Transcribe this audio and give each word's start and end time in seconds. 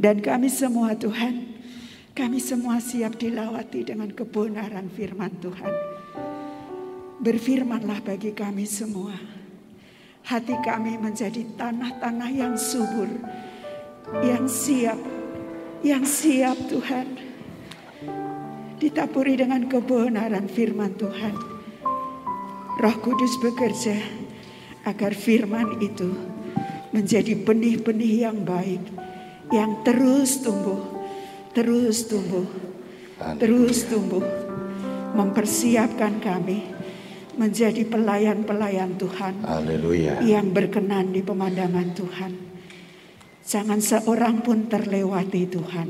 Dan 0.00 0.24
kami 0.24 0.48
semua 0.48 0.96
Tuhan, 0.96 1.44
kami 2.16 2.40
semua 2.40 2.80
siap 2.80 3.20
dilawati 3.20 3.84
dengan 3.84 4.08
kebenaran 4.08 4.88
firman 4.88 5.28
Tuhan. 5.44 5.74
Berfirmanlah 7.20 8.00
bagi 8.00 8.32
kami 8.32 8.64
semua. 8.64 9.12
Hati 10.24 10.56
kami 10.64 10.96
menjadi 10.96 11.44
tanah-tanah 11.52 12.32
yang 12.32 12.56
subur, 12.56 13.12
yang 14.24 14.48
siap, 14.48 14.96
yang 15.84 16.08
siap 16.08 16.56
Tuhan. 16.72 17.20
Ditaburi 18.80 19.36
dengan 19.36 19.68
kebenaran 19.68 20.48
firman 20.48 20.96
Tuhan. 20.96 21.36
Roh 22.80 22.96
Kudus 23.04 23.36
bekerja 23.44 24.00
agar 24.88 25.12
firman 25.12 25.76
itu 25.84 26.08
menjadi 26.88 27.36
benih-benih 27.36 28.24
yang 28.24 28.40
baik 28.48 29.09
yang 29.50 29.82
terus 29.82 30.42
tumbuh, 30.42 30.78
terus 31.50 32.06
tumbuh, 32.06 32.46
terus 33.36 33.86
tumbuh, 33.90 34.22
mempersiapkan 35.14 36.22
kami 36.22 36.70
menjadi 37.34 37.86
pelayan-pelayan 37.86 38.94
Tuhan 39.00 39.42
Haleluya. 39.42 40.22
yang 40.22 40.54
berkenan 40.54 41.10
di 41.10 41.22
pemandangan 41.24 41.88
Tuhan. 41.94 42.32
Jangan 43.40 43.80
seorang 43.82 44.46
pun 44.46 44.70
terlewati 44.70 45.42
Tuhan. 45.50 45.88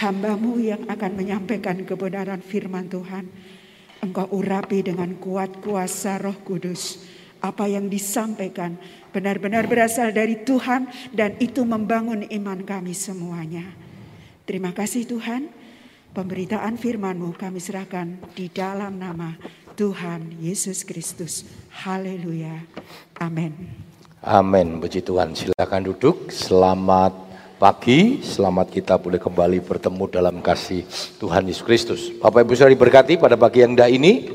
Hambamu 0.00 0.62
yang 0.62 0.86
akan 0.86 1.12
menyampaikan 1.18 1.82
kebenaran 1.82 2.40
firman 2.40 2.86
Tuhan. 2.86 3.26
Engkau 4.00 4.30
urapi 4.32 4.80
dengan 4.80 5.12
kuat 5.18 5.60
kuasa 5.60 6.16
roh 6.16 6.38
kudus. 6.40 7.04
Apa 7.40 7.64
yang 7.66 7.88
disampaikan 7.88 8.76
benar-benar 9.16 9.64
berasal 9.64 10.12
dari 10.12 10.44
Tuhan 10.44 10.86
dan 11.16 11.40
itu 11.40 11.64
membangun 11.64 12.28
iman 12.28 12.60
kami 12.62 12.92
semuanya. 12.92 13.64
Terima 14.44 14.76
kasih 14.76 15.08
Tuhan. 15.08 15.48
Pemberitaan 16.10 16.74
firman-Mu 16.74 17.38
kami 17.38 17.62
serahkan 17.62 18.18
di 18.34 18.50
dalam 18.50 18.98
nama 18.98 19.38
Tuhan 19.78 20.42
Yesus 20.42 20.82
Kristus. 20.82 21.46
Haleluya. 21.70 22.66
Amin. 23.16 23.54
Amin. 24.20 24.82
Puji 24.82 25.00
Tuhan. 25.00 25.32
Silakan 25.32 25.86
duduk. 25.86 26.28
Selamat 26.34 27.14
pagi. 27.56 28.20
Selamat 28.26 28.68
kita 28.68 28.98
boleh 28.98 29.22
kembali 29.22 29.62
bertemu 29.62 30.04
dalam 30.10 30.36
kasih 30.42 30.82
Tuhan 31.16 31.46
Yesus 31.48 31.64
Kristus. 31.64 32.00
Bapak 32.18 32.42
Ibu 32.44 32.58
sudah 32.58 32.74
diberkati 32.74 33.16
pada 33.16 33.38
pagi 33.38 33.64
yang 33.64 33.78
indah 33.78 33.88
ini. 33.88 34.28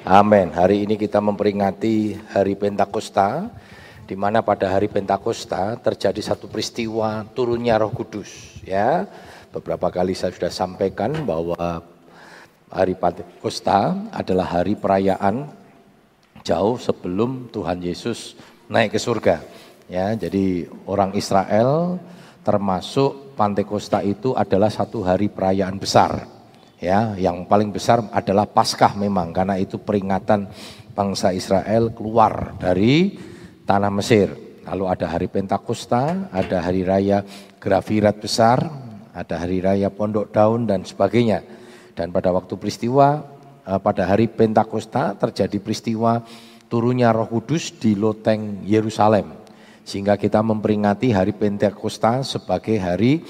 Amin. 0.00 0.48
Hari 0.48 0.88
ini 0.88 0.96
kita 0.96 1.20
memperingati 1.20 2.16
hari 2.32 2.56
Pentakosta 2.56 3.52
di 4.08 4.16
mana 4.16 4.40
pada 4.40 4.72
hari 4.72 4.88
Pentakosta 4.88 5.76
terjadi 5.76 6.24
satu 6.24 6.48
peristiwa 6.48 7.28
turunnya 7.36 7.76
Roh 7.76 7.92
Kudus 7.92 8.64
ya. 8.64 9.04
Beberapa 9.52 9.92
kali 9.92 10.16
saya 10.16 10.32
sudah 10.32 10.48
sampaikan 10.48 11.12
bahwa 11.28 11.84
hari 12.72 12.96
Pentakosta 12.96 13.92
adalah 14.08 14.48
hari 14.48 14.72
perayaan 14.72 15.52
jauh 16.48 16.80
sebelum 16.80 17.52
Tuhan 17.52 17.84
Yesus 17.84 18.40
naik 18.72 18.96
ke 18.96 19.00
surga. 19.04 19.44
Ya, 19.84 20.16
jadi 20.16 20.64
orang 20.88 21.12
Israel 21.12 22.00
termasuk 22.40 23.36
Pentakosta 23.36 24.00
itu 24.00 24.32
adalah 24.32 24.72
satu 24.72 25.04
hari 25.04 25.28
perayaan 25.28 25.76
besar. 25.76 26.39
Ya, 26.80 27.12
yang 27.20 27.44
paling 27.44 27.68
besar 27.76 28.08
adalah 28.08 28.48
Paskah 28.48 28.96
memang 28.96 29.36
karena 29.36 29.60
itu 29.60 29.76
peringatan 29.76 30.48
bangsa 30.96 31.28
Israel 31.36 31.92
keluar 31.92 32.56
dari 32.56 33.20
tanah 33.68 33.92
Mesir. 33.92 34.32
Lalu 34.64 34.84
ada 34.88 35.06
hari 35.12 35.28
Pentakosta, 35.28 36.32
ada 36.32 36.64
hari 36.64 36.80
raya 36.80 37.20
Grafirat 37.60 38.16
besar, 38.24 38.64
ada 39.12 39.44
hari 39.44 39.60
raya 39.60 39.92
Pondok 39.92 40.32
Daun 40.32 40.64
dan 40.64 40.80
sebagainya. 40.88 41.44
Dan 41.92 42.16
pada 42.16 42.32
waktu 42.32 42.56
peristiwa 42.56 43.28
eh, 43.68 43.76
pada 43.76 44.08
hari 44.08 44.32
Pentakosta 44.32 45.12
terjadi 45.20 45.60
peristiwa 45.60 46.24
turunnya 46.72 47.12
Roh 47.12 47.28
Kudus 47.28 47.76
di 47.76 47.92
loteng 47.92 48.64
Yerusalem. 48.64 49.36
Sehingga 49.84 50.16
kita 50.16 50.40
memperingati 50.40 51.12
hari 51.12 51.36
Pentakosta 51.36 52.24
sebagai 52.24 52.80
hari 52.80 53.20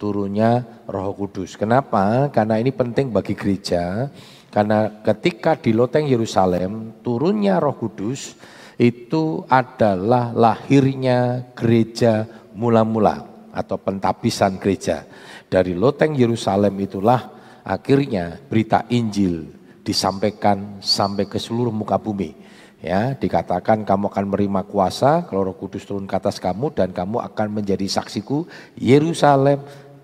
turunnya 0.00 0.64
Roh 0.88 1.12
Kudus. 1.12 1.60
Kenapa? 1.60 2.32
Karena 2.32 2.56
ini 2.56 2.72
penting 2.72 3.12
bagi 3.12 3.36
gereja. 3.36 4.08
Karena 4.48 5.04
ketika 5.04 5.54
di 5.60 5.76
loteng 5.76 6.08
Yerusalem 6.08 7.04
turunnya 7.04 7.60
Roh 7.60 7.76
Kudus 7.76 8.34
itu 8.80 9.44
adalah 9.46 10.32
lahirnya 10.32 11.52
gereja 11.52 12.24
mula-mula 12.56 13.28
atau 13.52 13.76
pentabisan 13.76 14.56
gereja. 14.56 15.04
Dari 15.46 15.76
loteng 15.76 16.16
Yerusalem 16.16 16.74
itulah 16.80 17.30
akhirnya 17.62 18.40
berita 18.48 18.88
Injil 18.88 19.52
disampaikan 19.84 20.80
sampai 20.80 21.28
ke 21.28 21.36
seluruh 21.36 21.74
muka 21.74 22.00
bumi. 22.00 22.48
Ya, 22.80 23.12
dikatakan 23.12 23.84
kamu 23.84 24.08
akan 24.08 24.24
menerima 24.32 24.64
kuasa 24.64 25.28
kalau 25.28 25.52
Roh 25.52 25.56
Kudus 25.60 25.84
turun 25.84 26.08
ke 26.08 26.16
atas 26.16 26.40
kamu 26.40 26.72
dan 26.72 26.96
kamu 26.96 27.20
akan 27.20 27.60
menjadi 27.60 27.84
saksiku 27.84 28.48
Yerusalem, 28.80 29.60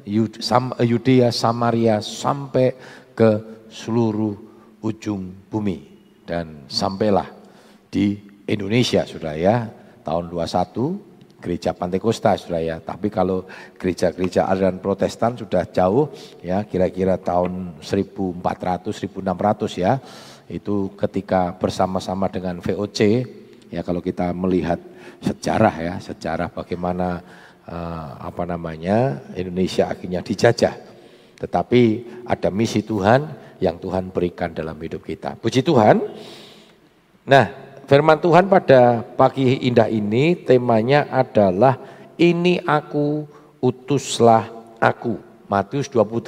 Yudea, 0.07 1.35
Samaria 1.35 1.99
sampai 1.99 2.73
ke 3.13 3.31
seluruh 3.67 4.39
ujung 4.81 5.35
bumi. 5.51 5.99
Dan 6.27 6.67
sampailah 6.71 7.27
di 7.91 8.19
Indonesia 8.47 9.03
sudah 9.03 9.35
ya. 9.35 9.67
Tahun 10.07 10.31
21 10.31 11.43
gereja 11.43 11.75
Pantekosta 11.75 12.39
sudah 12.39 12.63
ya. 12.63 12.77
Tapi 12.79 13.11
kalau 13.11 13.47
gereja-gereja 13.79 14.47
aliran 14.47 14.79
Protestan 14.79 15.35
sudah 15.35 15.67
jauh 15.71 16.11
ya 16.43 16.63
kira-kira 16.63 17.19
tahun 17.19 17.83
1400 17.83 18.91
1600 18.91 19.83
ya. 19.83 19.99
Itu 20.47 20.95
ketika 20.95 21.55
bersama-sama 21.59 22.31
dengan 22.31 22.63
VOC 22.63 23.27
ya 23.71 23.83
kalau 23.83 23.99
kita 23.99 24.31
melihat 24.31 24.79
sejarah 25.19 25.75
ya 25.75 25.95
sejarah 25.99 26.55
bagaimana 26.55 27.23
uh, 27.67 28.11
apa 28.23 28.43
namanya 28.47 29.21
Indonesia 29.35 29.91
akhirnya 29.91 30.23
dijajah. 30.23 30.75
Tetapi 31.37 31.83
ada 32.25 32.49
misi 32.49 32.81
Tuhan 32.81 33.29
yang 33.61 33.77
Tuhan 33.77 34.09
berikan 34.09 34.55
dalam 34.57 34.79
hidup 34.81 35.05
kita. 35.05 35.37
Puji 35.37 35.61
Tuhan. 35.61 36.01
Nah 37.29 37.47
firman 37.85 38.19
Tuhan 38.23 38.49
pada 38.49 39.05
pagi 39.05 39.67
indah 39.67 39.91
ini 39.91 40.39
temanya 40.39 41.11
adalah 41.13 41.77
ini 42.17 42.63
aku 42.65 43.29
utuslah 43.61 44.49
aku. 44.81 45.21
Matius 45.47 45.87
28 45.87 46.27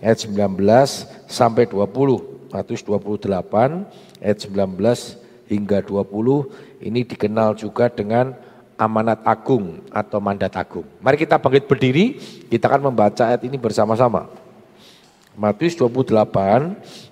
ayat 0.00 0.18
19 0.24 1.28
sampai 1.28 1.68
20 1.68 2.38
Matius 2.48 2.80
28 2.80 3.28
ayat 4.24 4.38
19 4.48 5.52
hingga 5.52 5.78
20 5.84 6.88
ini 6.88 7.00
dikenal 7.04 7.52
juga 7.60 7.92
dengan 7.92 8.32
amanat 8.78 9.20
agung 9.26 9.82
atau 9.90 10.22
mandat 10.22 10.54
agung. 10.54 10.86
Mari 11.02 11.18
kita 11.18 11.36
bangkit 11.36 11.66
berdiri, 11.66 12.16
kita 12.46 12.70
akan 12.70 12.94
membaca 12.94 13.26
ayat 13.26 13.42
ini 13.42 13.58
bersama-sama. 13.58 14.30
Matius 15.34 15.74
28 15.74 16.14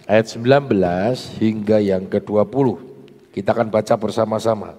ayat 0.06 0.26
19 0.30 1.42
hingga 1.42 1.78
yang 1.82 2.06
ke-20. 2.06 2.66
Kita 3.34 3.52
akan 3.52 3.68
baca 3.68 3.94
bersama-sama. 3.98 4.78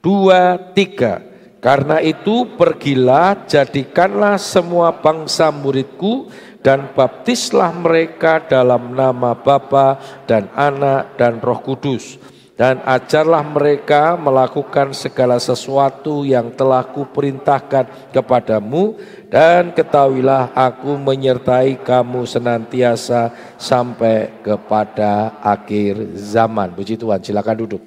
Dua, 0.00 0.56
tiga. 0.72 1.20
Karena 1.64 1.96
itu 2.04 2.44
pergilah, 2.60 3.48
jadikanlah 3.48 4.36
semua 4.36 4.92
bangsa 5.00 5.48
muridku 5.48 6.28
dan 6.60 6.92
baptislah 6.92 7.72
mereka 7.72 8.44
dalam 8.44 8.92
nama 8.92 9.32
Bapa 9.32 9.96
dan 10.28 10.52
Anak 10.52 11.16
dan 11.16 11.40
Roh 11.40 11.64
Kudus 11.64 12.20
dan 12.54 12.78
ajarlah 12.86 13.42
mereka 13.42 14.14
melakukan 14.14 14.94
segala 14.94 15.42
sesuatu 15.42 16.22
yang 16.22 16.54
telah 16.54 16.86
kuperintahkan 16.86 18.14
kepadamu 18.14 18.94
dan 19.26 19.74
ketahuilah 19.74 20.54
aku 20.54 20.94
menyertai 20.94 21.82
kamu 21.82 22.22
senantiasa 22.22 23.34
sampai 23.58 24.38
kepada 24.46 25.34
akhir 25.42 26.14
zaman. 26.14 26.70
Puji 26.78 26.94
Tuhan, 26.94 27.18
silakan 27.26 27.58
duduk. 27.66 27.82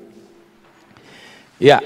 Ya, 1.56 1.80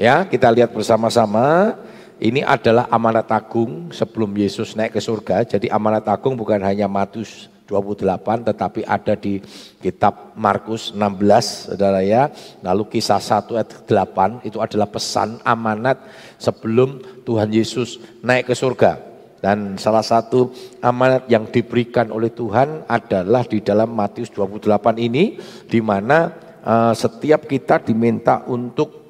ya 0.00 0.24
kita 0.24 0.48
lihat 0.48 0.72
bersama-sama 0.72 1.76
ini 2.16 2.40
adalah 2.40 2.88
amanat 2.88 3.28
agung 3.28 3.92
sebelum 3.92 4.32
Yesus 4.32 4.72
naik 4.72 4.96
ke 4.96 5.00
surga. 5.04 5.44
Jadi 5.44 5.68
amanat 5.68 6.08
agung 6.08 6.40
bukan 6.40 6.64
hanya 6.64 6.88
Matius 6.88 7.52
28 7.64 8.48
tetapi 8.48 8.84
ada 8.84 9.16
di 9.16 9.40
kitab 9.80 10.36
Markus 10.36 10.92
16 10.92 11.72
Saudara 11.72 12.04
ya. 12.04 12.28
Lalu 12.60 12.88
kisah 12.92 13.20
1 13.20 13.56
ayat 13.56 13.70
8 13.88 14.44
itu 14.44 14.60
adalah 14.60 14.88
pesan 14.88 15.40
amanat 15.42 16.00
sebelum 16.36 17.00
Tuhan 17.24 17.48
Yesus 17.48 18.00
naik 18.20 18.52
ke 18.52 18.54
surga. 18.56 19.14
Dan 19.44 19.76
salah 19.76 20.00
satu 20.00 20.56
amanat 20.80 21.28
yang 21.28 21.44
diberikan 21.52 22.08
oleh 22.08 22.32
Tuhan 22.32 22.88
adalah 22.88 23.44
di 23.44 23.60
dalam 23.60 23.92
Matius 23.92 24.32
28 24.32 24.96
ini 24.96 25.36
di 25.68 25.84
mana 25.84 26.32
uh, 26.64 26.96
setiap 26.96 27.44
kita 27.44 27.76
diminta 27.84 28.40
untuk 28.48 29.04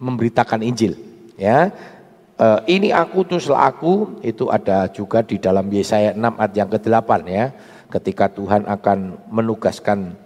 memberitakan 0.00 0.64
Injil 0.64 0.96
ya. 1.36 1.68
Uh, 2.38 2.60
ini 2.66 2.90
aku 2.90 3.26
teruslah 3.26 3.70
aku 3.70 4.20
itu 4.22 4.50
ada 4.50 4.90
juga 4.90 5.22
di 5.22 5.38
dalam 5.38 5.66
Yesaya 5.70 6.14
6 6.14 6.20
ayat 6.20 6.52
yang 6.54 6.68
ke-8 6.70 7.10
ya. 7.28 7.44
Ketika 7.90 8.26
Tuhan 8.26 8.66
akan 8.66 9.30
menugaskan 9.30 10.18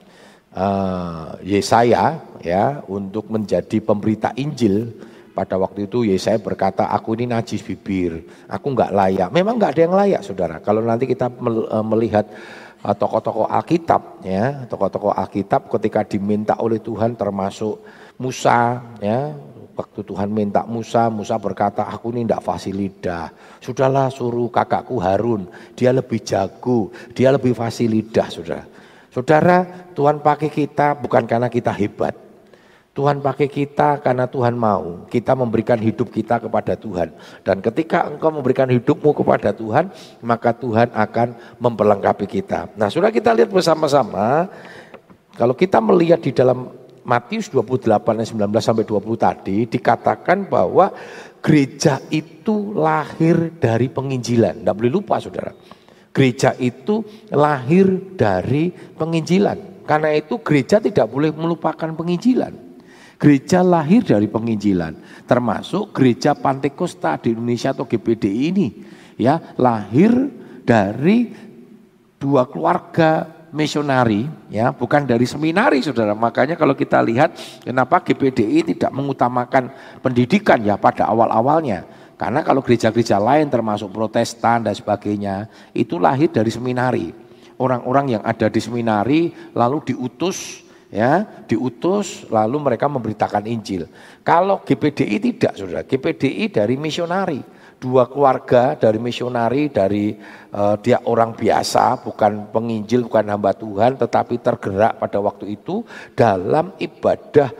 uh, 0.56 1.36
Yesaya 1.44 2.22
ya 2.40 2.80
untuk 2.88 3.28
menjadi 3.28 3.82
pemberita 3.84 4.32
Injil 4.40 4.94
pada 5.38 5.54
waktu 5.54 5.86
itu 5.86 6.02
Yesaya 6.02 6.42
berkata, 6.42 6.90
aku 6.90 7.14
ini 7.14 7.30
najis 7.30 7.62
bibir, 7.62 8.26
aku 8.50 8.74
nggak 8.74 8.90
layak. 8.90 9.28
Memang 9.30 9.54
nggak 9.54 9.72
ada 9.76 9.82
yang 9.86 9.94
layak, 9.94 10.22
saudara. 10.26 10.58
Kalau 10.58 10.82
nanti 10.82 11.06
kita 11.06 11.30
eh, 11.30 11.84
melihat 11.86 12.26
tokoh-tokoh 12.82 13.46
Alkitab, 13.46 14.22
ya, 14.26 14.66
tokoh-tokoh 14.66 15.14
Alkitab 15.14 15.70
ketika 15.70 16.02
diminta 16.02 16.58
oleh 16.58 16.82
Tuhan, 16.82 17.14
termasuk 17.14 17.78
Musa, 18.18 18.82
ya, 18.98 19.30
waktu 19.78 20.02
Tuhan 20.02 20.26
minta 20.34 20.66
Musa, 20.66 21.06
Musa 21.06 21.38
berkata, 21.38 21.86
aku 21.86 22.10
ini 22.10 22.26
tidak 22.26 22.42
fasih 22.42 22.74
lidah. 22.74 23.30
Sudahlah 23.62 24.10
suruh 24.10 24.50
kakakku 24.50 24.98
Harun, 24.98 25.46
dia 25.78 25.94
lebih 25.94 26.18
jago, 26.26 26.90
dia 27.14 27.30
lebih 27.30 27.54
fasih 27.54 27.86
lidah, 27.86 28.26
saudara. 28.26 28.66
Saudara, 29.14 29.86
Tuhan 29.94 30.18
pakai 30.18 30.50
kita 30.50 30.98
bukan 30.98 31.24
karena 31.30 31.46
kita 31.46 31.70
hebat. 31.70 32.26
Tuhan 32.98 33.22
pakai 33.22 33.46
kita 33.46 34.02
karena 34.02 34.26
Tuhan 34.26 34.58
mau. 34.58 35.06
Kita 35.06 35.38
memberikan 35.38 35.78
hidup 35.78 36.10
kita 36.10 36.42
kepada 36.42 36.74
Tuhan. 36.74 37.14
Dan 37.46 37.62
ketika 37.62 38.10
engkau 38.10 38.34
memberikan 38.34 38.66
hidupmu 38.66 39.14
kepada 39.14 39.54
Tuhan, 39.54 39.94
maka 40.18 40.50
Tuhan 40.50 40.90
akan 40.90 41.28
memperlengkapi 41.62 42.26
kita. 42.26 42.74
Nah 42.74 42.90
sudah 42.90 43.14
kita 43.14 43.30
lihat 43.38 43.54
bersama-sama, 43.54 44.50
kalau 45.38 45.54
kita 45.54 45.78
melihat 45.78 46.18
di 46.18 46.34
dalam 46.34 46.74
Matius 47.08 47.48
28 47.48 47.88
ayat 47.88 48.28
19 48.36 48.60
sampai 48.60 48.84
20 48.84 49.16
tadi 49.16 49.56
dikatakan 49.64 50.44
bahwa 50.44 50.92
gereja 51.40 52.04
itu 52.12 52.76
lahir 52.76 53.56
dari 53.56 53.88
penginjilan. 53.88 54.60
Tidak 54.60 54.76
boleh 54.76 54.92
lupa 54.92 55.16
saudara. 55.16 55.56
Gereja 56.12 56.52
itu 56.60 57.00
lahir 57.32 58.12
dari 58.12 58.68
penginjilan. 58.72 59.88
Karena 59.88 60.12
itu 60.12 60.36
gereja 60.44 60.84
tidak 60.84 61.08
boleh 61.08 61.32
melupakan 61.32 61.88
penginjilan. 61.96 62.52
Gereja 63.16 63.64
lahir 63.64 64.04
dari 64.04 64.28
penginjilan. 64.28 65.24
Termasuk 65.24 65.96
gereja 65.96 66.36
Pantekosta 66.36 67.16
di 67.16 67.32
Indonesia 67.32 67.72
atau 67.72 67.88
GPD 67.88 68.52
ini. 68.52 68.68
ya 69.16 69.56
Lahir 69.56 70.12
dari 70.60 71.32
dua 72.20 72.44
keluarga 72.44 73.37
misionari 73.52 74.28
ya 74.52 74.72
bukan 74.72 75.04
dari 75.08 75.24
seminari 75.24 75.80
saudara. 75.80 76.12
Makanya 76.12 76.54
kalau 76.54 76.76
kita 76.76 77.00
lihat 77.00 77.36
kenapa 77.64 78.02
GPDI 78.04 78.74
tidak 78.74 78.90
mengutamakan 78.92 79.72
pendidikan 80.04 80.60
ya 80.60 80.76
pada 80.76 81.08
awal-awalnya. 81.08 81.84
Karena 82.18 82.42
kalau 82.42 82.66
gereja-gereja 82.66 83.22
lain 83.22 83.46
termasuk 83.46 83.94
protestan 83.94 84.66
dan 84.66 84.74
sebagainya 84.74 85.46
itu 85.70 86.02
lahir 86.02 86.28
dari 86.28 86.50
seminari. 86.50 87.14
Orang-orang 87.58 88.18
yang 88.18 88.22
ada 88.26 88.50
di 88.50 88.58
seminari 88.58 89.30
lalu 89.54 89.94
diutus 89.94 90.66
ya 90.90 91.22
diutus 91.46 92.26
lalu 92.30 92.58
mereka 92.58 92.90
memberitakan 92.90 93.46
Injil. 93.46 93.86
Kalau 94.26 94.62
GPDI 94.66 95.16
tidak 95.22 95.52
saudara. 95.54 95.82
GPDI 95.86 96.50
dari 96.50 96.74
misionari 96.74 97.57
dua 97.78 98.10
keluarga 98.10 98.74
dari 98.74 98.98
misionari, 98.98 99.70
dari 99.70 100.18
uh, 100.52 100.74
dia 100.82 100.98
orang 101.06 101.32
biasa, 101.32 102.02
bukan 102.02 102.50
penginjil, 102.50 103.06
bukan 103.06 103.30
hamba 103.30 103.54
Tuhan, 103.54 103.94
tetapi 103.94 104.42
tergerak 104.42 104.98
pada 104.98 105.18
waktu 105.22 105.54
itu 105.54 105.86
dalam 106.18 106.74
ibadah 106.76 107.50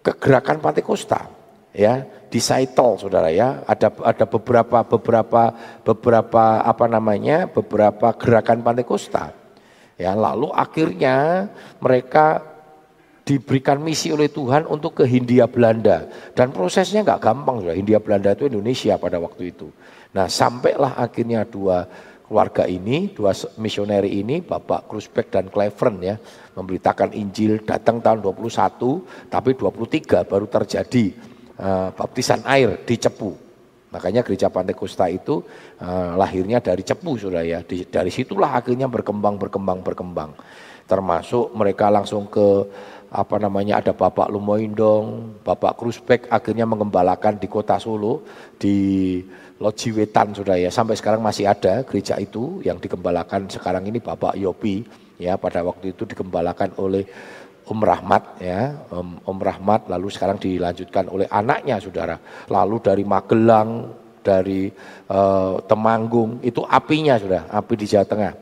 kegerakan 0.00 0.58
Pantekosta. 0.64 1.28
Ya, 1.70 2.02
di 2.26 2.42
Saitol 2.42 2.98
Saudara 2.98 3.30
ya, 3.30 3.62
ada 3.62 3.94
ada 4.02 4.24
beberapa 4.26 4.82
beberapa 4.82 5.54
beberapa 5.86 6.44
apa 6.66 6.86
namanya? 6.90 7.46
beberapa 7.46 8.10
gerakan 8.16 8.64
Pantekosta. 8.64 9.30
Ya, 10.00 10.16
lalu 10.16 10.48
akhirnya 10.56 11.46
mereka 11.78 12.49
diberikan 13.30 13.78
misi 13.78 14.10
oleh 14.10 14.26
Tuhan 14.26 14.66
untuk 14.66 14.98
ke 14.98 15.04
Hindia 15.06 15.46
Belanda 15.46 16.10
dan 16.34 16.50
prosesnya 16.50 17.06
nggak 17.06 17.22
gampang 17.22 17.62
ya 17.62 17.78
Hindia 17.78 18.02
Belanda 18.02 18.34
itu 18.34 18.50
Indonesia 18.50 18.98
pada 18.98 19.22
waktu 19.22 19.54
itu. 19.54 19.70
Nah 20.10 20.26
sampailah 20.26 20.98
akhirnya 20.98 21.46
dua 21.46 21.86
keluarga 22.26 22.66
ini, 22.66 23.10
dua 23.10 23.30
misioneri 23.58 24.22
ini, 24.22 24.38
Bapak 24.42 24.86
Krusbeck 24.90 25.34
dan 25.34 25.50
Cleveren 25.50 25.98
ya, 25.98 26.14
memberitakan 26.54 27.10
Injil 27.14 27.62
datang 27.66 27.98
tahun 27.98 28.22
21, 28.22 29.26
tapi 29.26 29.58
23 29.58 30.30
baru 30.30 30.46
terjadi 30.46 31.10
uh, 31.58 31.90
baptisan 31.90 32.46
air 32.46 32.86
di 32.86 32.94
Cepu. 32.94 33.34
Makanya 33.90 34.22
gereja 34.22 34.46
Pantekosta 34.46 35.10
itu 35.10 35.42
uh, 35.82 36.14
lahirnya 36.14 36.62
dari 36.62 36.86
Cepu 36.86 37.18
sudah 37.18 37.42
ya. 37.42 37.66
Di, 37.66 37.82
dari 37.90 38.14
situlah 38.14 38.62
akhirnya 38.62 38.86
berkembang, 38.86 39.34
berkembang, 39.34 39.82
berkembang. 39.82 40.30
Termasuk 40.86 41.50
mereka 41.58 41.90
langsung 41.90 42.30
ke 42.30 42.66
apa 43.10 43.42
namanya 43.42 43.82
ada 43.82 43.90
Bapak 43.90 44.30
Lumoindong, 44.30 45.34
Bapak 45.42 45.74
Krusbek 45.74 46.30
akhirnya 46.30 46.62
mengembalakan 46.62 47.42
di 47.42 47.50
kota 47.50 47.74
Solo 47.82 48.22
di 48.54 49.18
Loji 49.58 49.90
Wetan 49.90 50.30
sudah 50.30 50.54
ya. 50.54 50.70
Sampai 50.70 50.94
sekarang 50.94 51.18
masih 51.18 51.50
ada 51.50 51.82
gereja 51.82 52.14
itu 52.22 52.62
yang 52.62 52.78
digembalakan. 52.78 53.50
Sekarang 53.50 53.82
ini 53.82 53.98
Bapak 53.98 54.38
Yopi 54.38 54.86
ya 55.18 55.34
pada 55.34 55.66
waktu 55.66 55.90
itu 55.90 56.06
digembalakan 56.06 56.78
oleh 56.78 57.02
Om 57.66 57.80
Rahmat 57.82 58.22
ya. 58.38 58.78
Om, 58.94 59.26
Om 59.26 59.38
Rahmat 59.42 59.90
lalu 59.90 60.06
sekarang 60.08 60.38
dilanjutkan 60.38 61.10
oleh 61.10 61.26
anaknya 61.26 61.82
saudara. 61.82 62.14
Lalu 62.46 62.76
dari 62.78 63.02
Magelang 63.02 63.70
dari 64.22 64.70
uh, 65.10 65.58
Temanggung 65.66 66.38
itu 66.46 66.62
apinya 66.62 67.18
sudah 67.18 67.50
api 67.50 67.74
di 67.74 67.86
Jawa 67.90 68.06
Tengah 68.06 68.32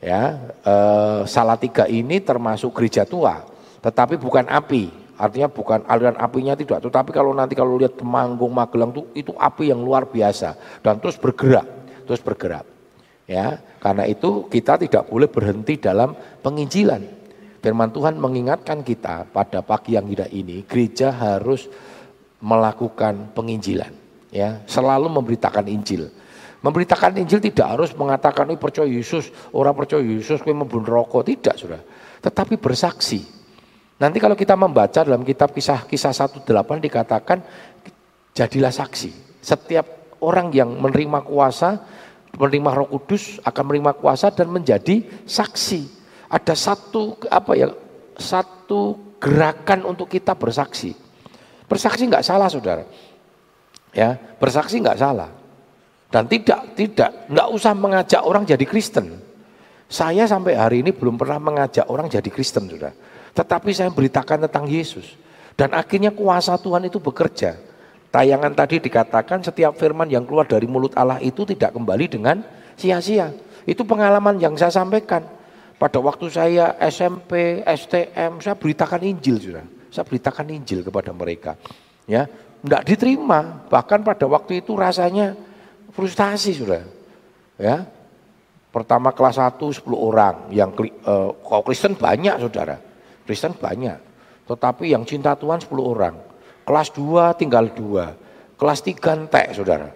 ya. 0.00 0.22
Uh, 0.64 1.20
Salatiga 1.28 1.84
ini 1.84 2.24
termasuk 2.24 2.72
gereja 2.72 3.04
tua 3.04 3.57
tetapi 3.78 4.18
bukan 4.18 4.46
api, 4.50 5.14
artinya 5.18 5.48
bukan 5.50 5.86
aliran 5.86 6.18
apinya 6.18 6.54
tidak. 6.58 6.82
Tetapi 6.82 7.10
kalau 7.14 7.30
nanti 7.34 7.54
kalau 7.54 7.78
lihat 7.78 7.98
Temanggung, 7.98 8.50
Magelang 8.50 8.90
itu 8.94 9.02
itu 9.14 9.32
api 9.34 9.70
yang 9.70 9.82
luar 9.82 10.06
biasa 10.10 10.80
dan 10.82 10.98
terus 10.98 11.18
bergerak, 11.18 11.66
terus 12.06 12.22
bergerak. 12.22 12.66
Ya, 13.28 13.60
karena 13.84 14.08
itu 14.08 14.48
kita 14.48 14.80
tidak 14.80 15.04
boleh 15.04 15.28
berhenti 15.28 15.76
dalam 15.76 16.16
penginjilan. 16.40 17.20
Firman 17.60 17.92
Tuhan 17.92 18.16
mengingatkan 18.16 18.80
kita 18.80 19.28
pada 19.28 19.60
pagi 19.60 20.00
yang 20.00 20.08
indah 20.08 20.30
ini, 20.32 20.64
gereja 20.64 21.12
harus 21.12 21.68
melakukan 22.40 23.34
penginjilan, 23.34 23.92
ya, 24.32 24.62
selalu 24.64 25.10
memberitakan 25.12 25.66
Injil. 25.68 26.08
Memberitakan 26.64 27.18
Injil 27.20 27.42
tidak 27.42 27.76
harus 27.76 27.90
mengatakan, 27.98 28.48
percaya 28.56 28.86
Yesus, 28.86 29.28
orang 29.52 29.74
percaya 29.74 30.00
Yesus, 30.00 30.40
kue 30.40 30.54
membunuh 30.54 31.02
rokok, 31.02 31.26
tidak 31.26 31.54
sudah. 31.58 31.82
Tetapi 32.22 32.56
bersaksi, 32.56 33.26
Nanti 33.98 34.22
kalau 34.22 34.38
kita 34.38 34.54
membaca 34.54 35.02
dalam 35.02 35.26
kitab 35.26 35.50
kisah-kisah 35.50 36.14
18 36.14 36.46
dikatakan 36.78 37.42
jadilah 38.30 38.70
saksi. 38.70 39.42
Setiap 39.42 40.14
orang 40.22 40.54
yang 40.54 40.70
menerima 40.78 41.26
kuasa, 41.26 41.82
menerima 42.38 42.70
Roh 42.78 42.88
Kudus 42.94 43.42
akan 43.42 43.62
menerima 43.66 43.92
kuasa 43.98 44.30
dan 44.30 44.54
menjadi 44.54 45.02
saksi. 45.26 45.98
Ada 46.30 46.54
satu 46.54 47.18
apa 47.26 47.58
ya? 47.58 47.74
Satu 48.14 49.14
gerakan 49.18 49.82
untuk 49.82 50.06
kita 50.06 50.38
bersaksi. 50.38 50.94
Bersaksi 51.66 52.06
nggak 52.06 52.22
salah, 52.22 52.46
saudara. 52.46 52.86
Ya, 53.90 54.14
bersaksi 54.38 54.78
nggak 54.78 54.98
salah. 54.98 55.30
Dan 56.08 56.24
tidak, 56.30 56.72
tidak, 56.78 57.28
nggak 57.28 57.48
usah 57.50 57.74
mengajak 57.74 58.22
orang 58.22 58.46
jadi 58.46 58.62
Kristen. 58.62 59.20
Saya 59.90 60.24
sampai 60.28 60.54
hari 60.54 60.86
ini 60.86 60.94
belum 60.94 61.18
pernah 61.18 61.42
mengajak 61.42 61.90
orang 61.90 62.06
jadi 62.06 62.30
Kristen, 62.30 62.70
saudara. 62.70 62.94
Tetapi 63.38 63.70
saya 63.70 63.94
beritakan 63.94 64.50
tentang 64.50 64.66
Yesus. 64.66 65.14
Dan 65.54 65.70
akhirnya 65.70 66.10
kuasa 66.10 66.58
Tuhan 66.58 66.90
itu 66.90 66.98
bekerja. 66.98 67.54
Tayangan 68.10 68.50
tadi 68.50 68.82
dikatakan 68.82 69.46
setiap 69.46 69.78
firman 69.78 70.10
yang 70.10 70.26
keluar 70.26 70.42
dari 70.42 70.66
mulut 70.66 70.90
Allah 70.98 71.22
itu 71.22 71.46
tidak 71.46 71.70
kembali 71.70 72.06
dengan 72.10 72.42
sia-sia. 72.74 73.30
Itu 73.62 73.86
pengalaman 73.86 74.42
yang 74.42 74.58
saya 74.58 74.74
sampaikan. 74.74 75.22
Pada 75.78 76.02
waktu 76.02 76.26
saya 76.26 76.74
SMP, 76.82 77.62
STM, 77.62 78.42
saya 78.42 78.58
beritakan 78.58 78.98
Injil 79.06 79.38
sudah. 79.38 79.66
Saya 79.94 80.02
beritakan 80.02 80.50
Injil 80.50 80.82
kepada 80.82 81.14
mereka. 81.14 81.54
Ya, 82.10 82.26
tidak 82.64 82.82
diterima. 82.82 83.62
Bahkan 83.70 84.02
pada 84.02 84.26
waktu 84.26 84.66
itu 84.66 84.74
rasanya 84.74 85.38
frustasi 85.94 86.58
sudah. 86.58 86.82
Ya, 87.54 87.86
pertama 88.74 89.14
kelas 89.14 89.38
1 89.38 89.54
10 89.58 89.86
orang, 89.94 90.50
yang 90.50 90.74
uh, 91.06 91.30
kalau 91.38 91.62
Kristen 91.62 91.94
banyak 91.94 92.34
saudara. 92.42 92.87
Kristen 93.28 93.52
banyak. 93.52 94.00
Tetapi 94.48 94.96
yang 94.96 95.04
cinta 95.04 95.36
Tuhan 95.36 95.60
10 95.60 95.68
orang. 95.84 96.16
Kelas 96.64 96.88
2 96.96 97.36
tinggal 97.36 97.68
dua. 97.76 98.16
Kelas 98.56 98.80
3 98.80 98.96
entek 99.20 99.52
saudara. 99.52 99.92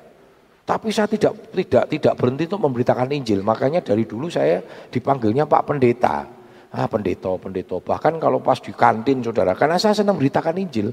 Tapi 0.69 0.93
saya 0.93 1.09
tidak 1.09 1.49
tidak 1.57 1.85
tidak 1.89 2.15
berhenti 2.21 2.45
untuk 2.53 2.69
memberitakan 2.69 3.09
Injil. 3.17 3.41
Makanya 3.41 3.81
dari 3.81 4.05
dulu 4.05 4.29
saya 4.29 4.61
dipanggilnya 4.93 5.49
Pak 5.49 5.63
Pendeta. 5.65 6.29
Ah 6.73 6.89
pendeta, 6.89 7.37
pendeta. 7.37 7.77
Bahkan 7.81 8.17
kalau 8.17 8.41
pas 8.41 8.57
di 8.57 8.73
kantin 8.73 9.21
saudara, 9.21 9.53
karena 9.53 9.77
saya 9.77 9.93
senang 9.93 10.17
beritakan 10.17 10.57
Injil. 10.57 10.89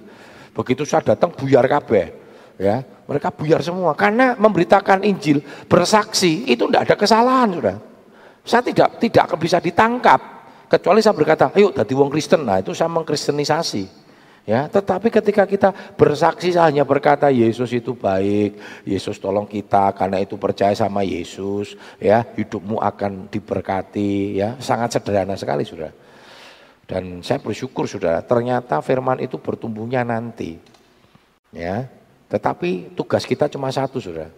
Begitu 0.51 0.83
saya 0.83 1.15
datang 1.15 1.31
buyar 1.31 1.63
kabeh. 1.63 2.11
Ya, 2.59 2.83
mereka 3.07 3.31
buyar 3.31 3.63
semua 3.63 3.95
karena 3.95 4.35
memberitakan 4.35 5.07
Injil, 5.07 5.39
bersaksi 5.71 6.43
itu 6.43 6.67
tidak 6.67 6.91
ada 6.91 6.95
kesalahan, 6.99 7.47
sudah. 7.55 7.77
Saya 8.43 8.61
tidak 8.67 8.99
tidak 8.99 9.31
bisa 9.39 9.63
ditangkap 9.63 10.38
kecuali 10.69 11.01
saya 11.01 11.17
berkata, 11.17 11.49
"Ayo 11.57 11.73
jadi 11.73 11.93
wong 11.97 12.13
Kristen." 12.13 12.45
Nah, 12.45 12.61
itu 12.61 12.71
saya 12.77 12.87
mengkristenisasi. 12.87 14.07
Ya, 14.47 14.65
tetapi 14.65 15.13
ketika 15.13 15.45
kita 15.45 15.69
bersaksi 15.93 16.49
hanya 16.57 16.81
berkata 16.81 17.29
Yesus 17.29 17.69
itu 17.69 17.93
baik, 17.93 18.57
Yesus 18.81 19.21
tolong 19.21 19.45
kita 19.45 19.93
karena 19.93 20.17
itu 20.25 20.41
percaya 20.41 20.73
sama 20.73 21.05
Yesus, 21.05 21.77
ya, 22.01 22.25
hidupmu 22.25 22.81
akan 22.81 23.29
diberkati, 23.29 24.41
ya. 24.41 24.57
Sangat 24.57 24.97
sederhana 24.97 25.37
sekali, 25.37 25.61
Saudara. 25.61 25.93
Dan 26.89 27.21
saya 27.21 27.37
bersyukur 27.37 27.85
Saudara, 27.85 28.25
ternyata 28.25 28.81
firman 28.81 29.21
itu 29.21 29.37
bertumbuhnya 29.37 30.01
nanti. 30.01 30.57
Ya. 31.53 31.85
Tetapi 32.33 32.97
tugas 32.97 33.29
kita 33.29 33.45
cuma 33.53 33.69
satu, 33.69 34.01
Saudara. 34.01 34.33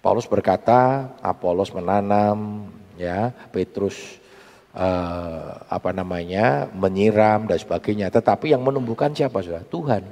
Paulus 0.00 0.24
berkata, 0.24 1.12
Apolos 1.20 1.76
menanam, 1.76 2.72
ya, 2.96 3.36
Petrus 3.52 4.16
uh, 4.76 5.64
apa 5.66 5.90
namanya 5.96 6.68
menyiram 6.70 7.48
dan 7.48 7.56
sebagainya. 7.56 8.12
Tetapi 8.12 8.52
yang 8.52 8.60
menumbuhkan 8.60 9.10
siapa 9.16 9.40
sudah? 9.40 9.64
Tuhan. 9.66 10.04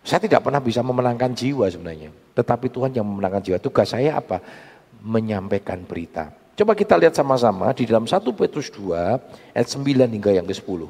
Saya 0.00 0.20
tidak 0.24 0.40
pernah 0.40 0.64
bisa 0.64 0.80
memenangkan 0.80 1.36
jiwa 1.36 1.68
sebenarnya. 1.68 2.08
Tetapi 2.32 2.72
Tuhan 2.72 2.96
yang 2.96 3.04
memenangkan 3.04 3.44
jiwa. 3.44 3.60
Tugas 3.60 3.92
saya 3.92 4.16
apa? 4.16 4.40
Menyampaikan 5.04 5.84
berita. 5.84 6.32
Coba 6.56 6.72
kita 6.76 6.96
lihat 6.96 7.16
sama-sama 7.16 7.72
di 7.76 7.84
dalam 7.88 8.08
1 8.08 8.20
Petrus 8.36 8.72
2 8.72 9.56
ayat 9.56 9.68
9 9.68 10.16
hingga 10.16 10.32
yang 10.32 10.44
ke-10. 10.48 10.80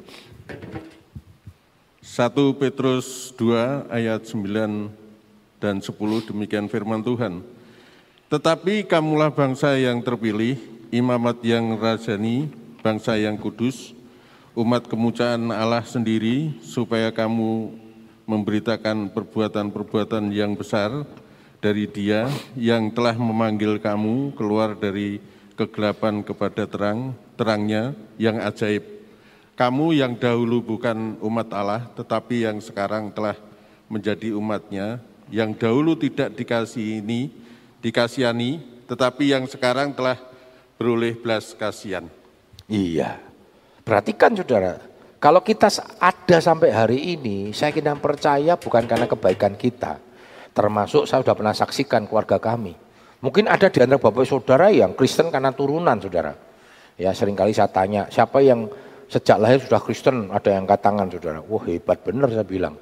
1 2.02 2.59
Petrus 2.59 3.30
2 3.38 3.87
ayat 3.87 4.23
9 4.26 5.62
dan 5.62 5.78
10 5.78 5.94
demikian 6.26 6.66
firman 6.66 7.04
Tuhan. 7.04 7.44
Tetapi 8.30 8.87
kamulah 8.87 9.30
bangsa 9.30 9.75
yang 9.75 9.99
terpilih, 10.02 10.59
imamat 10.90 11.38
yang 11.47 11.78
rajani, 11.78 12.50
bangsa 12.82 13.14
yang 13.14 13.38
kudus, 13.38 13.94
umat 14.59 14.90
kemuliaan 14.90 15.54
Allah 15.54 15.87
sendiri, 15.87 16.59
supaya 16.61 17.14
kamu 17.14 17.70
memberitakan 18.26 19.11
perbuatan-perbuatan 19.14 20.30
yang 20.35 20.59
besar 20.59 21.06
dari 21.62 21.87
Dia 21.87 22.26
yang 22.59 22.90
telah 22.90 23.14
memanggil 23.14 23.78
kamu 23.78 24.35
keluar 24.35 24.75
dari 24.75 25.23
kegelapan 25.54 26.26
kepada 26.26 26.66
terang, 26.66 27.14
terangnya 27.38 27.94
yang 28.18 28.42
ajaib. 28.42 28.82
Kamu 29.54 29.92
yang 29.92 30.16
dahulu 30.16 30.64
bukan 30.64 31.20
umat 31.20 31.52
Allah, 31.52 31.85
tetapi 31.92 32.49
yang 32.49 32.59
sekarang 32.64 33.12
telah 33.12 33.37
menjadi 33.92 34.32
umatnya, 34.32 35.04
yang 35.28 35.52
dahulu 35.52 35.94
tidak 35.94 36.32
dikasih 36.32 37.04
ini, 37.04 37.28
dikasihani, 37.85 38.62
tetapi 38.88 39.37
yang 39.37 39.44
sekarang 39.44 39.92
telah 39.92 40.29
beroleh 40.80 41.12
belas 41.12 41.52
kasihan. 41.52 42.08
Iya. 42.64 43.20
Perhatikan 43.84 44.32
saudara, 44.32 44.80
kalau 45.20 45.44
kita 45.44 45.68
ada 46.00 46.40
sampai 46.40 46.72
hari 46.72 47.20
ini, 47.20 47.52
saya 47.52 47.68
kira 47.68 47.92
percaya 48.00 48.56
bukan 48.56 48.88
karena 48.88 49.04
kebaikan 49.04 49.60
kita. 49.60 50.00
Termasuk 50.56 51.04
saya 51.04 51.20
sudah 51.20 51.37
pernah 51.37 51.52
saksikan 51.52 52.08
keluarga 52.08 52.40
kami. 52.40 52.72
Mungkin 53.20 53.52
ada 53.52 53.68
di 53.68 53.84
antara 53.84 54.00
bapak 54.00 54.25
saudara 54.25 54.72
yang 54.72 54.96
Kristen 54.96 55.28
karena 55.28 55.52
turunan 55.52 56.00
saudara. 56.00 56.32
Ya 56.96 57.12
sering 57.12 57.37
kali 57.37 57.52
saya 57.52 57.68
tanya, 57.68 58.08
siapa 58.08 58.40
yang 58.40 58.64
sejak 59.12 59.37
lahir 59.37 59.60
sudah 59.60 59.84
Kristen? 59.84 60.32
Ada 60.32 60.56
yang 60.56 60.64
angkat 60.64 61.20
saudara. 61.20 61.44
Wah 61.44 61.64
hebat 61.68 62.00
benar 62.00 62.32
saya 62.32 62.46
bilang. 62.49 62.80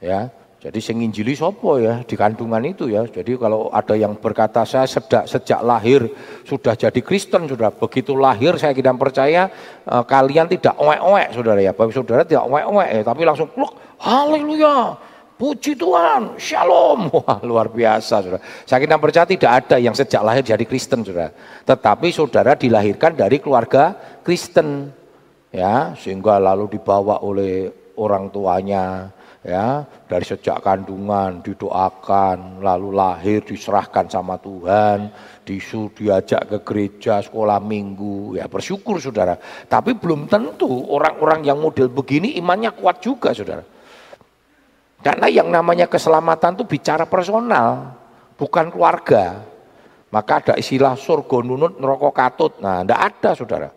Ya, 0.00 0.32
jadi 0.64 0.80
sing 0.80 1.04
injili 1.04 1.36
sopo 1.36 1.76
ya 1.76 2.00
di 2.08 2.16
kandungan 2.16 2.64
itu 2.64 2.88
ya. 2.88 3.04
Jadi 3.04 3.36
kalau 3.36 3.68
ada 3.68 3.92
yang 3.92 4.16
berkata 4.16 4.64
saya 4.64 4.88
sejak 4.88 5.28
sejak 5.28 5.60
lahir 5.60 6.08
sudah 6.48 6.72
jadi 6.72 7.04
Kristen 7.04 7.44
sudah 7.44 7.68
begitu 7.68 8.16
lahir 8.16 8.56
saya 8.56 8.72
tidak 8.72 8.96
percaya 8.96 9.52
uh, 9.84 10.00
kalian 10.08 10.48
tidak 10.48 10.72
oek-oek 10.80 11.36
saudara 11.36 11.60
ya. 11.60 11.76
Bapak 11.76 11.92
saudara 11.92 12.24
tidak 12.24 12.48
oek-oek 12.48 12.88
ya, 12.96 13.02
tapi 13.04 13.22
langsung 13.28 13.52
pluk 13.52 13.76
haleluya. 14.00 14.96
Puji 15.36 15.76
Tuhan, 15.76 16.40
shalom. 16.40 17.10
Wah, 17.20 17.42
luar 17.44 17.68
biasa, 17.68 18.22
saudara. 18.24 18.40
Saya 18.64 18.78
kira 18.80 18.96
percaya 18.96 19.26
tidak 19.28 19.50
ada 19.66 19.76
yang 19.82 19.92
sejak 19.92 20.22
lahir 20.22 20.46
jadi 20.46 20.62
Kristen, 20.62 21.02
saudara. 21.02 21.34
Tetapi 21.66 22.08
saudara 22.14 22.54
dilahirkan 22.54 23.18
dari 23.18 23.42
keluarga 23.42 23.98
Kristen, 24.22 24.94
ya, 25.50 25.98
sehingga 25.98 26.38
lalu 26.38 26.78
dibawa 26.78 27.18
oleh 27.18 27.66
orang 27.98 28.30
tuanya, 28.30 29.10
ya 29.44 29.84
dari 30.08 30.24
sejak 30.24 30.64
kandungan 30.64 31.44
didoakan 31.44 32.64
lalu 32.64 32.96
lahir 32.96 33.44
diserahkan 33.44 34.08
sama 34.08 34.40
Tuhan 34.40 35.12
disu 35.44 35.92
diajak 35.92 36.48
ke 36.48 36.58
gereja 36.64 37.20
sekolah 37.20 37.60
minggu. 37.60 38.40
Ya 38.40 38.48
bersyukur 38.48 38.96
saudara. 38.98 39.36
Tapi 39.68 39.94
belum 39.94 40.26
tentu 40.26 40.88
orang-orang 40.88 41.44
yang 41.44 41.60
model 41.60 41.92
begini 41.92 42.40
imannya 42.40 42.72
kuat 42.72 43.04
juga 43.04 43.36
saudara. 43.36 43.62
Karena 45.04 45.28
yang 45.28 45.52
namanya 45.52 45.84
keselamatan 45.84 46.56
itu 46.56 46.64
bicara 46.64 47.04
personal 47.04 47.92
bukan 48.40 48.72
keluarga. 48.72 49.44
Maka 50.08 50.32
ada 50.40 50.54
istilah 50.56 50.96
surga 50.96 51.44
nunut 51.44 51.76
neraka 51.76 52.10
katut. 52.16 52.56
Nah 52.64 52.80
tidak 52.80 53.00
ada 53.12 53.30
saudara. 53.36 53.68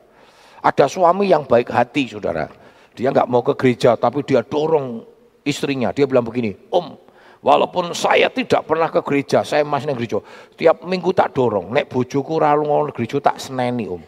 Ada 0.64 0.86
suami 0.88 1.28
yang 1.28 1.44
baik 1.44 1.68
hati 1.68 2.08
saudara. 2.08 2.48
Dia 2.96 3.12
nggak 3.12 3.30
mau 3.30 3.44
ke 3.44 3.54
gereja 3.60 3.94
tapi 4.00 4.24
dia 4.26 4.42
dorong 4.42 5.17
istrinya. 5.48 5.96
Dia 5.96 6.04
bilang 6.04 6.28
begini, 6.28 6.52
Om, 6.68 7.00
walaupun 7.40 7.96
saya 7.96 8.28
tidak 8.28 8.68
pernah 8.68 8.92
ke 8.92 9.00
gereja, 9.02 9.48
saya 9.48 9.64
masih 9.64 9.96
gereja. 9.96 10.20
Tiap 10.60 10.84
minggu 10.84 11.16
tak 11.16 11.32
dorong, 11.32 11.72
nek 11.72 11.88
bojoku 11.88 12.36
ralu 12.38 12.68
ngomong 12.68 12.92
gereja 12.92 13.24
tak 13.24 13.40
seneni 13.40 13.88
Om. 13.88 14.04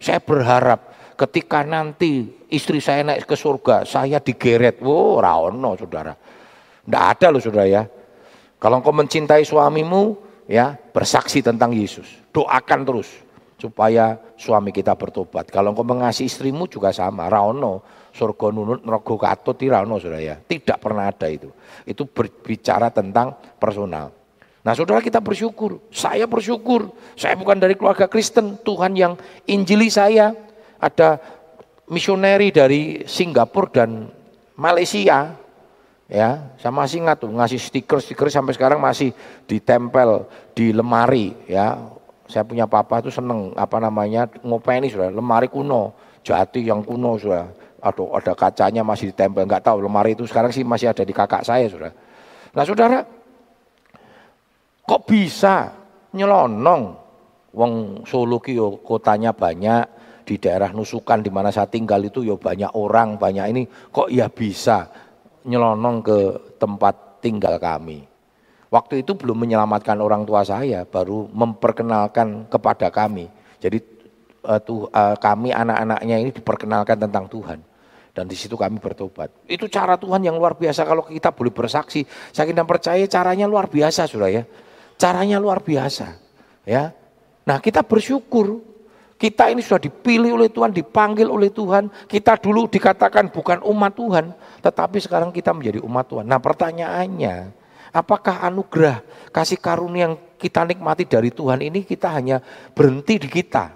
Saya 0.00 0.22
berharap 0.22 0.94
ketika 1.18 1.66
nanti 1.66 2.46
istri 2.48 2.78
saya 2.78 3.02
naik 3.02 3.26
ke 3.26 3.36
surga, 3.36 3.82
saya 3.82 4.22
digeret. 4.22 4.78
Wow, 4.78 5.20
raono 5.20 5.74
saudara. 5.74 6.14
Tidak 6.14 7.04
ada 7.04 7.26
loh 7.28 7.42
saudara 7.42 7.66
ya. 7.68 7.82
Kalau 8.58 8.80
engkau 8.80 8.94
mencintai 8.94 9.42
suamimu, 9.44 10.16
ya 10.48 10.74
bersaksi 10.74 11.44
tentang 11.44 11.74
Yesus. 11.74 12.08
Doakan 12.32 12.82
terus 12.86 13.10
supaya 13.58 14.16
suami 14.38 14.70
kita 14.70 14.94
bertobat. 14.94 15.50
Kalau 15.50 15.74
engkau 15.74 15.84
mengasihi 15.84 16.30
istrimu 16.30 16.70
juga 16.70 16.94
sama, 16.94 17.26
raono 17.26 17.82
surga 18.18 18.50
nunut 18.50 18.82
neraka 18.82 19.14
katut 19.14 19.54
tirano 19.54 20.02
saudara 20.02 20.18
ya. 20.18 20.36
Tidak 20.42 20.82
pernah 20.82 21.06
ada 21.06 21.30
itu. 21.30 21.54
Itu 21.86 22.10
berbicara 22.10 22.90
tentang 22.90 23.38
personal. 23.62 24.10
Nah 24.66 24.74
saudara 24.74 24.98
kita 24.98 25.22
bersyukur, 25.22 25.78
saya 25.94 26.26
bersyukur, 26.26 26.90
saya 27.14 27.38
bukan 27.38 27.62
dari 27.62 27.78
keluarga 27.78 28.10
Kristen, 28.10 28.58
Tuhan 28.66 28.98
yang 28.98 29.14
injili 29.46 29.86
saya, 29.86 30.34
ada 30.82 31.22
misioneri 31.86 32.50
dari 32.50 33.06
Singapura 33.06 33.70
dan 33.70 34.10
Malaysia, 34.58 35.38
ya. 36.10 36.30
Saya 36.58 36.72
masih 36.74 37.06
ingat 37.06 37.22
tuh 37.22 37.30
ngasih 37.30 37.60
stiker-stiker 37.60 38.26
sampai 38.32 38.56
sekarang 38.56 38.82
masih 38.82 39.14
ditempel 39.46 40.26
di 40.56 40.72
lemari 40.74 41.36
ya. 41.46 41.78
Saya 42.28 42.44
punya 42.44 42.68
papa 42.68 43.00
itu 43.00 43.08
seneng 43.08 43.56
apa 43.56 43.80
namanya 43.80 44.28
ngopeni 44.44 44.92
sudah 44.92 45.08
lemari 45.08 45.48
kuno 45.48 45.96
jati 46.20 46.60
yang 46.60 46.84
kuno 46.84 47.16
sudah 47.16 47.48
Aduh, 47.78 48.10
ada 48.10 48.34
kacanya 48.34 48.82
masih 48.82 49.14
ditempel, 49.14 49.46
nggak 49.46 49.70
tahu 49.70 49.86
lemari 49.86 50.18
itu 50.18 50.26
sekarang 50.26 50.50
sih 50.50 50.66
masih 50.66 50.90
ada 50.90 51.06
di 51.06 51.14
kakak 51.14 51.46
saya, 51.46 51.70
saudara. 51.70 51.94
Nah, 52.50 52.64
saudara, 52.66 52.98
kok 54.82 55.02
bisa 55.06 55.70
nyelonong? 56.10 57.06
Wong 57.48 58.04
Solo 58.04 58.42
ki 58.42 58.58
kotanya 58.82 59.30
banyak, 59.30 59.86
di 60.26 60.36
daerah 60.36 60.74
Nusukan 60.74 61.22
di 61.22 61.30
mana 61.30 61.54
saya 61.54 61.70
tinggal 61.70 62.02
itu 62.02 62.26
yo 62.26 62.34
banyak 62.36 62.74
orang, 62.74 63.14
banyak 63.16 63.46
ini 63.54 63.62
kok 63.94 64.10
ya 64.10 64.26
bisa 64.26 64.90
nyelonong 65.46 66.02
ke 66.02 66.18
tempat 66.58 67.22
tinggal 67.22 67.56
kami. 67.62 68.04
Waktu 68.68 69.00
itu 69.06 69.16
belum 69.16 69.48
menyelamatkan 69.48 69.96
orang 70.02 70.28
tua 70.28 70.44
saya, 70.44 70.84
baru 70.84 71.24
memperkenalkan 71.32 72.50
kepada 72.52 72.92
kami. 72.92 73.30
Jadi 73.62 73.80
uh, 74.44 74.60
tuh, 74.60 74.92
uh, 74.92 75.16
kami 75.16 75.56
anak-anaknya 75.56 76.16
ini 76.20 76.30
diperkenalkan 76.34 77.00
tentang 77.00 77.30
Tuhan 77.32 77.67
dan 78.18 78.26
di 78.26 78.34
situ 78.34 78.58
kami 78.58 78.82
bertobat. 78.82 79.30
Itu 79.46 79.70
cara 79.70 79.94
Tuhan 79.94 80.26
yang 80.26 80.34
luar 80.34 80.58
biasa 80.58 80.82
kalau 80.82 81.06
kita 81.06 81.30
boleh 81.30 81.54
bersaksi. 81.54 82.02
Saya 82.34 82.50
kira 82.50 82.66
percaya 82.66 83.06
caranya 83.06 83.46
luar 83.46 83.70
biasa 83.70 84.10
sudah 84.10 84.26
ya. 84.26 84.42
Caranya 84.98 85.38
luar 85.38 85.62
biasa. 85.62 86.18
Ya. 86.66 86.90
Nah, 87.46 87.62
kita 87.62 87.86
bersyukur 87.86 88.58
kita 89.18 89.50
ini 89.54 89.62
sudah 89.62 89.82
dipilih 89.82 90.34
oleh 90.34 90.50
Tuhan, 90.50 90.74
dipanggil 90.74 91.30
oleh 91.30 91.50
Tuhan. 91.54 91.90
Kita 92.10 92.38
dulu 92.42 92.66
dikatakan 92.66 93.30
bukan 93.30 93.62
umat 93.62 93.94
Tuhan, 93.94 94.34
tetapi 94.62 94.98
sekarang 94.98 95.30
kita 95.30 95.54
menjadi 95.54 95.78
umat 95.82 96.06
Tuhan. 96.10 96.26
Nah, 96.26 96.42
pertanyaannya, 96.42 97.54
apakah 97.94 98.42
anugerah 98.46 99.02
kasih 99.30 99.62
karunia 99.62 100.10
yang 100.10 100.14
kita 100.38 100.66
nikmati 100.66 101.06
dari 101.06 101.30
Tuhan 101.30 101.62
ini 101.62 101.86
kita 101.86 102.10
hanya 102.14 102.42
berhenti 102.74 103.18
di 103.18 103.30
kita? 103.30 103.74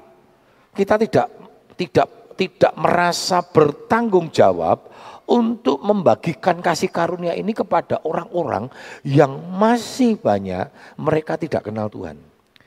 Kita 0.74 0.94
tidak 0.98 1.26
tidak 1.74 2.21
tidak 2.42 2.74
merasa 2.74 3.38
bertanggung 3.38 4.34
jawab 4.34 4.90
untuk 5.30 5.78
membagikan 5.78 6.58
kasih 6.58 6.90
karunia 6.90 7.38
ini 7.38 7.54
kepada 7.54 8.02
orang-orang 8.02 8.66
yang 9.06 9.38
masih 9.54 10.18
banyak 10.18 10.66
mereka 10.98 11.38
tidak 11.38 11.70
kenal 11.70 11.86
Tuhan. 11.86 12.18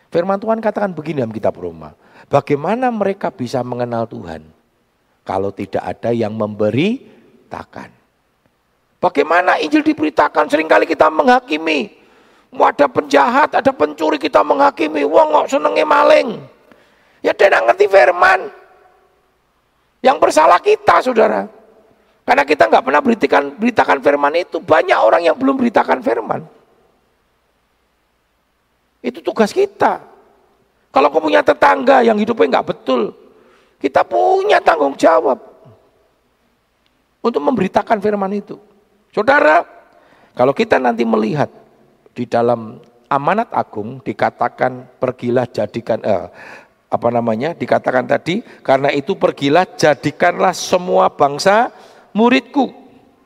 Firman 0.08 0.40
Tuhan 0.40 0.64
katakan 0.64 0.96
begini 0.96 1.20
dalam 1.20 1.36
kitab 1.36 1.60
Roma. 1.60 1.92
Bagaimana 2.32 2.88
mereka 2.88 3.36
bisa 3.36 3.60
mengenal 3.68 4.08
Tuhan 4.08 4.48
kalau 5.28 5.52
tidak 5.52 5.84
ada 5.84 6.16
yang 6.16 6.32
memberitakan? 6.32 7.92
Bagaimana 9.04 9.60
Injil 9.60 9.84
diberitakan? 9.84 10.48
Seringkali 10.48 10.88
kita 10.88 11.12
menghakimi. 11.12 11.92
Mau 12.56 12.72
ada 12.72 12.88
penjahat, 12.88 13.60
ada 13.60 13.76
pencuri 13.76 14.16
kita 14.16 14.40
menghakimi. 14.40 15.04
Wong 15.04 15.36
kok 15.44 15.52
senengnya 15.52 15.84
maling. 15.84 16.40
Ya 17.20 17.36
dia 17.36 17.52
ngerti 17.60 17.92
firman. 17.92 18.65
Yang 20.06 20.18
bersalah 20.22 20.62
kita 20.62 21.02
saudara. 21.02 21.50
Karena 22.22 22.46
kita 22.46 22.70
nggak 22.70 22.84
pernah 22.86 23.02
beritakan, 23.02 23.44
beritakan 23.58 23.98
firman 24.06 24.34
itu. 24.38 24.62
Banyak 24.62 25.00
orang 25.02 25.22
yang 25.26 25.34
belum 25.34 25.58
beritakan 25.58 26.06
firman. 26.06 26.46
Itu 29.02 29.26
tugas 29.26 29.50
kita. 29.50 30.02
Kalau 30.94 31.10
kau 31.10 31.26
punya 31.26 31.42
tetangga 31.42 32.06
yang 32.06 32.16
hidupnya 32.22 32.62
nggak 32.62 32.68
betul, 32.72 33.12
kita 33.82 34.06
punya 34.08 34.64
tanggung 34.64 34.96
jawab 34.96 35.42
untuk 37.20 37.42
memberitakan 37.44 38.00
firman 38.00 38.32
itu. 38.32 38.56
Saudara, 39.12 39.68
kalau 40.38 40.56
kita 40.56 40.80
nanti 40.80 41.04
melihat 41.04 41.52
di 42.16 42.24
dalam 42.24 42.80
amanat 43.12 43.52
agung 43.52 44.00
dikatakan 44.00 44.88
pergilah 44.96 45.46
jadikan 45.52 46.00
eh, 46.00 46.32
apa 46.90 47.08
namanya 47.10 47.52
dikatakan 47.58 48.06
tadi 48.06 48.46
karena 48.62 48.94
itu 48.94 49.18
pergilah 49.18 49.66
jadikanlah 49.76 50.54
semua 50.54 51.12
bangsa 51.12 51.74
muridku. 52.16 52.72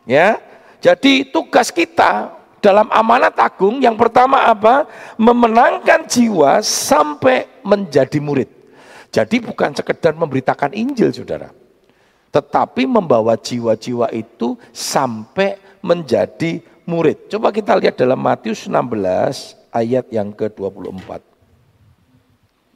Ya. 0.10 0.42
Jadi 0.80 1.28
tugas 1.28 1.70
kita 1.76 2.34
dalam 2.64 2.88
amanat 2.90 3.36
agung 3.36 3.84
yang 3.84 4.00
pertama 4.00 4.48
apa? 4.48 4.88
Memenangkan 5.20 6.08
jiwa 6.08 6.64
sampai 6.64 7.48
menjadi 7.62 8.18
murid. 8.24 8.48
Jadi 9.10 9.42
bukan 9.44 9.76
sekedar 9.76 10.16
memberitakan 10.16 10.72
Injil 10.72 11.12
Saudara. 11.12 11.52
Tetapi 12.30 12.86
membawa 12.86 13.34
jiwa-jiwa 13.34 14.14
itu 14.14 14.54
sampai 14.70 15.58
menjadi 15.82 16.62
murid. 16.86 17.30
Coba 17.30 17.50
kita 17.50 17.74
lihat 17.74 17.98
dalam 17.98 18.22
Matius 18.22 18.70
16 18.70 19.74
ayat 19.74 20.06
yang 20.14 20.30
ke-24. 20.34 21.29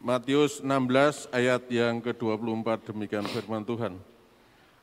Matius 0.04 0.60
16 0.60 1.32
ayat 1.32 1.64
yang 1.72 2.04
ke-24 2.04 2.92
demikian 2.92 3.24
firman 3.24 3.64
Tuhan. 3.64 3.96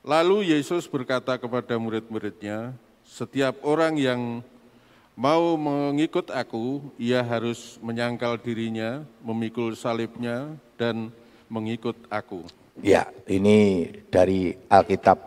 Lalu 0.01 0.49
Yesus 0.57 0.89
berkata 0.89 1.37
kepada 1.37 1.77
murid-muridnya, 1.77 2.73
setiap 3.05 3.61
orang 3.61 4.01
yang 4.01 4.41
mau 5.13 5.61
mengikut 5.61 6.33
aku, 6.33 6.89
ia 6.97 7.21
harus 7.21 7.77
menyangkal 7.85 8.41
dirinya, 8.41 9.05
memikul 9.21 9.77
salibnya, 9.77 10.57
dan 10.81 11.13
mengikut 11.53 12.01
aku. 12.09 12.49
Ya, 12.81 13.13
ini 13.29 13.93
dari 14.09 14.57
Alkitab 14.73 15.21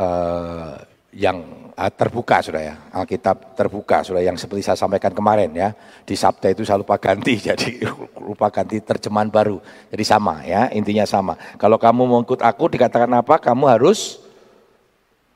uh, 0.00 0.80
yang 1.14 1.64
Ah, 1.74 1.90
terbuka 1.90 2.38
sudah 2.38 2.62
ya, 2.62 2.74
Alkitab 2.94 3.58
terbuka 3.58 4.06
sudah 4.06 4.22
yang 4.22 4.38
seperti 4.38 4.62
saya 4.62 4.78
sampaikan 4.78 5.10
kemarin 5.10 5.50
ya. 5.50 5.74
Di 6.06 6.14
Sabda 6.14 6.54
itu 6.54 6.62
saya 6.62 6.78
lupa 6.78 6.94
ganti 7.02 7.34
jadi 7.50 7.82
lupa 8.22 8.46
ganti 8.54 8.78
terjemahan 8.78 9.26
baru. 9.26 9.58
Jadi 9.90 10.04
sama 10.06 10.46
ya, 10.46 10.70
intinya 10.70 11.02
sama. 11.02 11.34
Kalau 11.58 11.74
kamu 11.74 12.06
mau 12.06 12.22
ikut 12.22 12.46
aku 12.46 12.78
dikatakan 12.78 13.10
apa? 13.18 13.42
Kamu 13.42 13.66
harus 13.66 14.22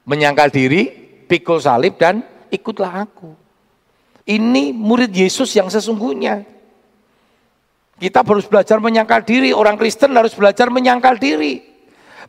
menyangkal 0.07 0.55
diri, 0.55 0.87
pikul 1.27 1.59
salib 1.59 1.99
dan 1.99 2.23
ikutlah 2.55 3.03
aku. 3.03 3.35
Ini 4.23 4.71
murid 4.71 5.11
Yesus 5.11 5.51
yang 5.59 5.67
sesungguhnya. 5.67 6.47
Kita 7.99 8.23
harus 8.23 8.47
belajar 8.47 8.79
menyangkal 8.79 9.27
diri, 9.27 9.51
orang 9.51 9.75
Kristen 9.75 10.15
harus 10.15 10.39
belajar 10.39 10.71
menyangkal 10.71 11.19
diri. 11.19 11.67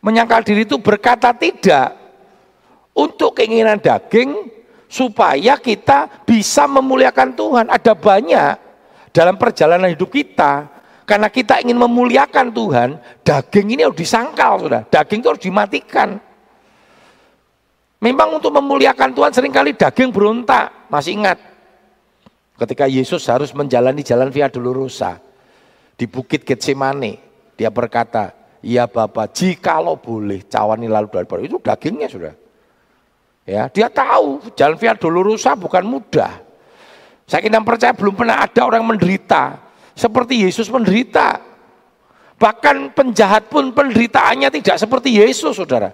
Menyangkal 0.01 0.41
diri 0.41 0.65
itu 0.65 0.81
berkata 0.81 1.29
tidak, 1.29 1.98
untuk 2.93 3.37
keinginan 3.37 3.79
daging 3.79 4.49
supaya 4.89 5.55
kita 5.61 6.25
bisa 6.25 6.65
memuliakan 6.65 7.37
Tuhan. 7.37 7.65
Ada 7.69 7.93
banyak 7.93 8.53
dalam 9.13 9.35
perjalanan 9.37 9.93
hidup 9.93 10.09
kita 10.09 10.79
karena 11.09 11.25
kita 11.33 11.57
ingin 11.65 11.73
memuliakan 11.73 12.53
Tuhan, 12.53 12.89
daging 13.25 13.73
ini 13.73 13.81
harus 13.81 13.97
disangkal, 13.97 14.61
sudah. 14.61 14.85
Daging 14.85 15.25
itu 15.25 15.29
harus 15.33 15.41
dimatikan. 15.41 16.21
Memang 17.97 18.37
untuk 18.37 18.53
memuliakan 18.53 19.17
Tuhan 19.17 19.33
sering 19.33 19.49
kali 19.49 19.73
daging 19.73 20.13
berontak. 20.13 20.85
Masih 20.87 21.17
ingat 21.17 21.41
ketika 22.61 22.85
Yesus 22.85 23.25
harus 23.25 23.49
menjalani 23.57 24.05
jalan 24.05 24.29
Via 24.29 24.53
Dolorosa 24.53 25.17
di 25.97 26.05
Bukit 26.05 26.45
Getsemane, 26.45 27.17
dia 27.57 27.73
berkata, 27.73 28.31
"Ya 28.61 28.85
Bapak, 28.85 29.33
jikalau 29.33 29.97
boleh 29.97 30.45
cawani 30.45 30.87
lalu 30.87 31.09
dari 31.09 31.49
itu 31.49 31.57
dagingnya 31.57 32.07
sudah. 32.07 32.33
Ya, 33.47 33.69
dia 33.71 33.87
tahu 33.89 34.43
jalan 34.53 34.77
via 34.77 34.93
dolorosa 34.93 35.55
bukan 35.57 35.81
mudah. 35.85 36.41
Saya 37.29 37.45
kira 37.45 37.61
percaya 37.61 37.93
belum 37.93 38.17
pernah 38.17 38.41
ada 38.41 38.65
orang 38.65 38.81
menderita 38.81 39.69
seperti 39.93 40.47
Yesus 40.47 40.71
menderita. 40.71 41.43
Bahkan 42.39 42.95
penjahat 42.95 43.51
pun 43.51 43.75
penderitaannya 43.75 44.47
tidak 44.47 44.79
seperti 44.79 45.19
Yesus, 45.19 45.59
saudara. 45.59 45.91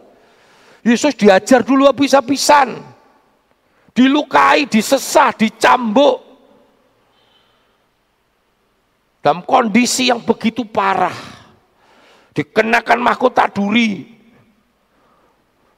Yesus 0.86 1.18
diajar 1.18 1.66
dulu 1.66 1.90
habis-habisan. 1.90 2.78
Dilukai, 3.92 4.70
disesah, 4.70 5.34
dicambuk. 5.34 6.22
Dalam 9.26 9.42
kondisi 9.42 10.14
yang 10.14 10.22
begitu 10.22 10.70
parah. 10.70 11.18
Dikenakan 12.36 13.00
mahkota 13.02 13.50
duri, 13.50 14.15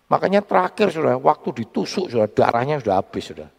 Makanya 0.07 0.39
terakhir 0.39 0.87
sudah 0.95 1.19
waktu 1.19 1.63
ditusuk 1.63 2.07
sudah 2.07 2.27
darahnya 2.31 2.79
sudah 2.79 3.03
habis 3.03 3.27
sudah. 3.27 3.49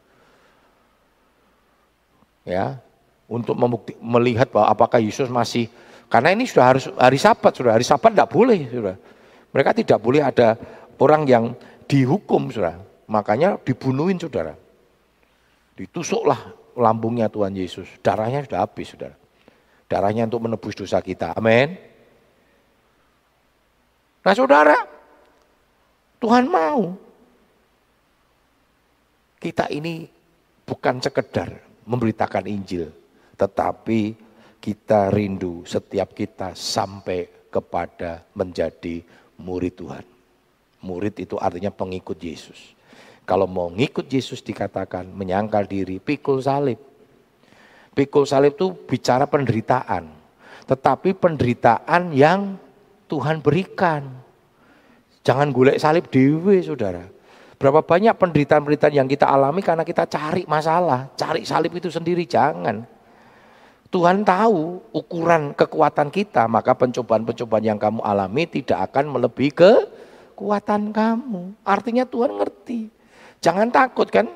Ya, 2.49 2.81
untuk 3.29 3.53
membukti, 3.61 3.93
melihat 4.01 4.49
bahwa 4.49 4.73
apakah 4.73 5.05
Yesus 5.05 5.29
masih 5.29 5.69
karena 6.09 6.33
ini 6.33 6.49
sudah 6.49 6.65
harus 6.65 6.89
hari 6.97 7.21
Sabat 7.21 7.53
sudah 7.53 7.77
hari 7.77 7.85
Sabat 7.85 8.17
tidak 8.17 8.33
boleh 8.33 8.65
sudah. 8.73 8.97
Mereka 9.53 9.77
tidak 9.77 10.01
boleh 10.01 10.25
ada 10.25 10.57
orang 10.97 11.29
yang 11.29 11.45
dihukum 11.85 12.49
sudah. 12.49 12.81
Makanya 13.09 13.61
dibunuhin 13.61 14.17
saudara. 14.17 14.57
Ditusuklah 15.77 16.53
lambungnya 16.77 17.29
Tuhan 17.29 17.53
Yesus. 17.57 17.89
Darahnya 18.01 18.45
sudah 18.45 18.65
habis 18.65 18.93
saudara. 18.93 19.17
Darahnya 19.89 20.29
untuk 20.29 20.45
menebus 20.45 20.77
dosa 20.77 21.01
kita. 21.01 21.33
Amin. 21.33 21.77
Nah 24.21 24.35
saudara, 24.37 24.77
Tuhan 26.19 26.51
mau. 26.51 26.95
Kita 29.39 29.71
ini 29.71 30.03
bukan 30.67 30.99
sekedar 30.99 31.63
memberitakan 31.87 32.45
Injil, 32.51 32.91
tetapi 33.39 34.19
kita 34.59 35.15
rindu 35.15 35.63
setiap 35.63 36.11
kita 36.13 36.59
sampai 36.59 37.49
kepada 37.49 38.27
menjadi 38.35 39.01
murid 39.39 39.79
Tuhan. 39.79 40.05
Murid 40.83 41.15
itu 41.23 41.39
artinya 41.39 41.71
pengikut 41.71 42.19
Yesus. 42.19 42.75
Kalau 43.23 43.47
mau 43.47 43.69
ngikut 43.71 44.09
Yesus 44.09 44.41
dikatakan 44.43 45.07
menyangkal 45.13 45.69
diri, 45.69 46.03
pikul 46.03 46.43
salib. 46.43 46.81
Pikul 47.95 48.25
salib 48.25 48.57
itu 48.57 48.73
bicara 48.73 49.29
penderitaan. 49.29 50.09
Tetapi 50.65 51.13
penderitaan 51.13 52.15
yang 52.15 52.57
Tuhan 53.09 53.41
berikan. 53.45 54.28
Jangan 55.27 55.51
golek 55.53 55.81
salib 55.81 56.07
dewe 56.09 56.61
saudara. 56.63 57.07
Berapa 57.59 57.83
banyak 57.83 58.15
penderitaan-penderitaan 58.15 58.95
yang 58.95 59.09
kita 59.11 59.27
alami 59.27 59.67
karena 59.67 59.83
kita 59.83 60.07
cari 60.07 60.47
masalah. 60.47 61.11
Cari 61.19 61.43
salib 61.43 61.75
itu 61.75 61.91
sendiri, 61.91 62.23
jangan. 62.23 62.87
Tuhan 63.89 64.23
tahu 64.23 64.79
ukuran 64.95 65.57
kekuatan 65.57 66.13
kita, 66.13 66.47
maka 66.47 66.77
pencobaan-pencobaan 66.79 67.65
yang 67.67 67.81
kamu 67.81 68.05
alami 68.05 68.47
tidak 68.47 68.93
akan 68.93 69.11
melebihi 69.11 69.51
kekuatan 69.59 70.95
kamu. 70.95 71.57
Artinya 71.67 72.07
Tuhan 72.07 72.39
ngerti. 72.39 72.95
Jangan 73.43 73.75
takut 73.75 74.07
kan? 74.07 74.31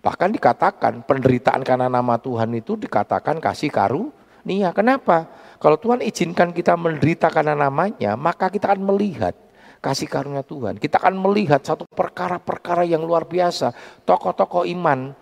Bahkan 0.00 0.30
dikatakan 0.36 1.02
penderitaan 1.04 1.66
karena 1.66 1.90
nama 1.90 2.16
Tuhan 2.22 2.54
itu 2.54 2.78
dikatakan 2.78 3.42
kasih 3.42 3.72
karunia. 3.72 4.70
Kenapa? 4.70 5.28
Kalau 5.60 5.76
Tuhan 5.76 6.00
izinkan 6.00 6.56
kita 6.56 6.72
menderita 6.72 7.28
karena 7.28 7.52
namanya, 7.52 8.16
maka 8.16 8.48
kita 8.48 8.72
akan 8.72 8.80
melihat 8.80 9.36
kasih 9.84 10.08
karunia 10.08 10.40
Tuhan. 10.40 10.80
Kita 10.80 10.96
akan 10.96 11.20
melihat 11.20 11.60
satu 11.60 11.84
perkara-perkara 11.84 12.88
yang 12.88 13.04
luar 13.04 13.28
biasa. 13.28 13.76
Tokoh-tokoh 14.08 14.64
iman, 14.72 15.12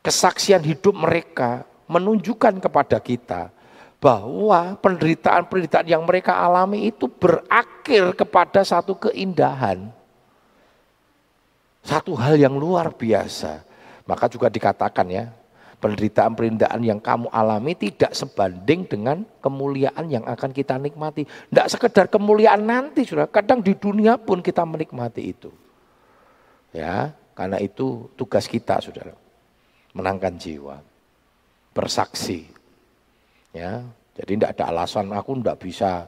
kesaksian 0.00 0.64
hidup 0.64 0.96
mereka 0.96 1.68
menunjukkan 1.84 2.64
kepada 2.64 2.96
kita 2.96 3.52
bahwa 4.00 4.78
penderitaan-penderitaan 4.80 5.88
yang 5.90 6.04
mereka 6.08 6.40
alami 6.40 6.88
itu 6.88 7.12
berakhir 7.12 8.16
kepada 8.16 8.64
satu 8.64 8.96
keindahan. 8.96 9.92
Satu 11.84 12.16
hal 12.16 12.40
yang 12.40 12.56
luar 12.56 12.88
biasa. 12.92 13.64
Maka 14.08 14.24
juga 14.32 14.48
dikatakan 14.48 15.04
ya, 15.12 15.28
penderitaan-penderitaan 15.78 16.82
yang 16.82 16.98
kamu 16.98 17.30
alami 17.30 17.78
tidak 17.78 18.14
sebanding 18.14 18.86
dengan 18.86 19.22
kemuliaan 19.38 20.10
yang 20.10 20.24
akan 20.26 20.50
kita 20.50 20.74
nikmati. 20.76 21.24
Tidak 21.26 21.66
sekedar 21.70 22.10
kemuliaan 22.10 22.66
nanti, 22.66 23.06
sudah. 23.06 23.30
Kadang 23.30 23.62
di 23.62 23.78
dunia 23.78 24.18
pun 24.18 24.42
kita 24.42 24.66
menikmati 24.66 25.22
itu. 25.22 25.50
Ya, 26.74 27.14
karena 27.38 27.62
itu 27.62 28.10
tugas 28.18 28.50
kita, 28.50 28.82
saudara. 28.82 29.14
Menangkan 29.94 30.34
jiwa, 30.36 30.82
bersaksi, 31.72 32.58
Ya, 33.56 33.80
jadi 34.12 34.36
tidak 34.36 34.50
ada 34.54 34.64
alasan 34.70 35.08
aku 35.10 35.40
tidak 35.40 35.56
bisa 35.58 36.04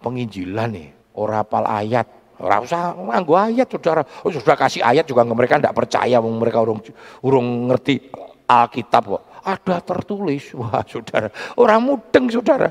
penginjilan 0.00 0.70
nih, 0.70 0.88
orang 1.18 1.42
apal 1.42 1.64
ayat. 1.66 2.06
Orang 2.36 2.68
usah 2.68 2.92
nganggo 2.92 3.34
ayat 3.34 3.66
saudara. 3.66 4.04
Oh, 4.22 4.30
sudah 4.30 4.54
kasih 4.54 4.84
ayat 4.84 5.08
juga 5.08 5.24
mereka 5.24 5.56
tidak 5.58 5.74
percaya, 5.74 6.20
mereka 6.20 6.62
urung 6.62 6.80
urung 7.24 7.72
ngerti 7.72 8.12
Alkitab 8.46 9.02
kok. 9.04 9.22
Ada 9.46 9.78
tertulis, 9.78 10.50
wah 10.58 10.82
saudara, 10.82 11.30
orang 11.54 11.78
mudeng 11.82 12.26
saudara. 12.26 12.70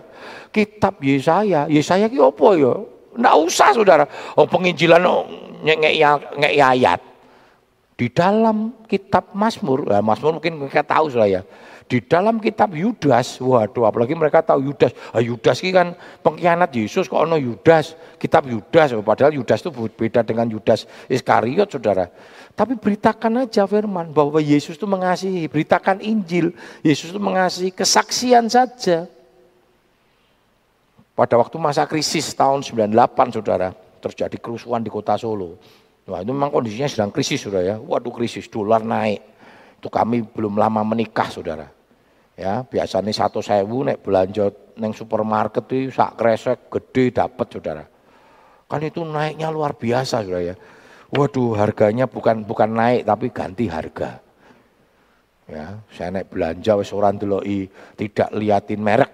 Kitab 0.52 1.00
Yesaya, 1.00 1.72
Yesaya 1.72 2.12
ki 2.12 2.20
apa 2.20 2.48
ya? 2.60 2.74
Tidak 3.16 3.36
usah 3.48 3.70
saudara. 3.72 4.04
Oh 4.36 4.44
penginjilan 4.44 5.00
oh, 5.08 5.24
ngek 5.64 6.60
ayat. 6.60 7.00
Di 7.96 8.12
dalam 8.12 8.84
kitab 8.92 9.32
Mazmur, 9.32 9.88
nah, 9.88 10.04
Mazmur 10.04 10.36
mungkin 10.36 10.60
mereka 10.60 10.84
tahu 10.84 11.08
sudah 11.08 11.32
ya. 11.32 11.42
Di 11.86 12.02
dalam 12.02 12.42
kitab 12.42 12.74
Yudas, 12.74 13.38
waduh 13.38 13.86
apalagi 13.86 14.18
mereka 14.18 14.42
tahu 14.42 14.74
Yudas. 14.74 14.90
Ah, 15.14 15.22
Yudas 15.22 15.62
ini 15.62 15.70
kan 15.70 15.94
pengkhianat 16.26 16.74
Yesus 16.74 17.06
kok 17.06 17.22
ono 17.22 17.38
Yudas, 17.38 17.94
kitab 18.18 18.50
Yudas. 18.50 18.98
Oh, 18.98 19.06
padahal 19.06 19.38
Yudas 19.38 19.62
itu 19.62 19.70
beda 19.70 20.26
dengan 20.26 20.50
Yudas 20.50 20.90
Iskariot 21.06 21.70
saudara. 21.70 22.10
Tapi 22.58 22.74
beritakan 22.74 23.46
aja 23.46 23.70
firman 23.70 24.10
bahwa 24.10 24.42
Yesus 24.42 24.82
itu 24.82 24.90
mengasihi, 24.90 25.46
beritakan 25.46 26.02
Injil. 26.02 26.58
Yesus 26.82 27.14
itu 27.14 27.22
mengasihi 27.22 27.70
kesaksian 27.70 28.50
saja. 28.50 29.06
Pada 31.14 31.38
waktu 31.38 31.56
masa 31.62 31.86
krisis 31.86 32.34
tahun 32.34 32.66
98 32.66 33.30
saudara, 33.30 33.78
terjadi 34.02 34.42
kerusuhan 34.42 34.82
di 34.82 34.90
kota 34.90 35.22
Solo. 35.22 35.62
Nah 36.10 36.22
itu 36.22 36.34
memang 36.34 36.50
kondisinya 36.50 36.90
sedang 36.90 37.14
krisis 37.14 37.46
saudara 37.46 37.66
ya. 37.66 37.76
Waduh 37.78 38.10
krisis, 38.10 38.50
dolar 38.50 38.82
naik. 38.82 39.22
Itu 39.78 39.94
kami 39.94 40.26
belum 40.26 40.58
lama 40.58 40.82
menikah 40.82 41.30
saudara. 41.30 41.75
Ya, 42.36 42.68
biasanya 42.68 43.16
satu 43.16 43.40
sewu 43.40 43.88
nek 43.88 44.04
belanja 44.04 44.52
neng 44.76 44.92
supermarket 44.92 45.64
itu 45.72 45.88
sak 45.96 46.20
kresek 46.20 46.68
gede 46.68 47.16
dapat 47.16 47.48
saudara. 47.48 47.84
Kan 48.68 48.84
itu 48.84 49.08
naiknya 49.08 49.48
luar 49.56 49.80
biasa 49.80 50.20
saudara 50.20 50.52
ya. 50.52 50.56
Waduh 51.16 51.56
harganya 51.56 52.12
bukan 52.12 52.44
bukan 52.44 52.76
naik 52.76 53.08
tapi 53.08 53.32
ganti 53.32 53.72
harga. 53.72 54.20
Ya, 55.48 55.80
saya 55.96 56.12
naik 56.12 56.28
belanja 56.28 56.76
wis 56.76 56.92
orang 56.92 57.16
deloi 57.16 57.72
tidak 57.96 58.28
liatin 58.36 58.84
merek. 58.84 59.12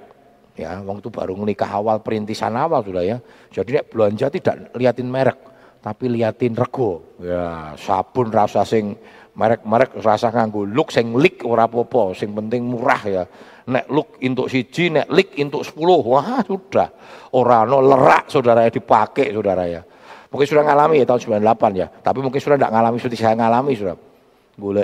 Ya, 0.57 0.81
wong 0.81 1.05
itu 1.05 1.13
baru 1.13 1.37
menikah 1.37 1.69
awal 1.69 2.01
perintisan 2.01 2.57
awal 2.57 2.81
sudah 2.81 3.05
ya. 3.05 3.17
Jadi 3.53 3.77
nek 3.77 3.87
belanja 3.93 4.33
tidak 4.33 4.73
liatin 4.73 5.05
merek 5.13 5.37
tapi 5.77 6.09
liatin 6.09 6.57
rego. 6.57 7.05
Ya, 7.21 7.77
sabun 7.77 8.33
rasa 8.33 8.65
sing 8.65 8.97
merek-merek 9.31 10.03
rasa 10.03 10.27
nganggo 10.27 10.67
look 10.67 10.91
sing 10.91 11.15
lik 11.15 11.47
ora 11.47 11.67
apa-apa, 11.67 12.11
sing 12.11 12.35
penting 12.35 12.67
murah 12.67 13.01
ya. 13.07 13.23
Nek 13.71 13.87
look 13.87 14.19
untuk 14.19 14.51
siji, 14.51 14.91
nek 14.91 15.07
lik 15.07 15.37
untuk 15.39 15.63
sepuluh, 15.63 16.01
wah 16.03 16.43
sudah. 16.43 16.91
Ora 17.37 17.63
no 17.63 17.79
lerak 17.79 18.27
saudara 18.27 18.67
ya 18.67 18.71
dipakai 18.73 19.31
saudara 19.31 19.63
ya. 19.69 19.81
Mungkin 20.31 20.47
sudah 20.47 20.63
ngalami 20.63 21.03
ya 21.03 21.05
tahun 21.07 21.43
98 21.43 21.75
ya, 21.75 21.87
tapi 21.91 22.19
mungkin 22.23 22.39
sudah 22.39 22.55
tidak 22.55 22.71
ngalami 22.71 22.95
seperti 23.03 23.19
saya 23.19 23.35
ngalami 23.35 23.71
sudah. 23.75 23.97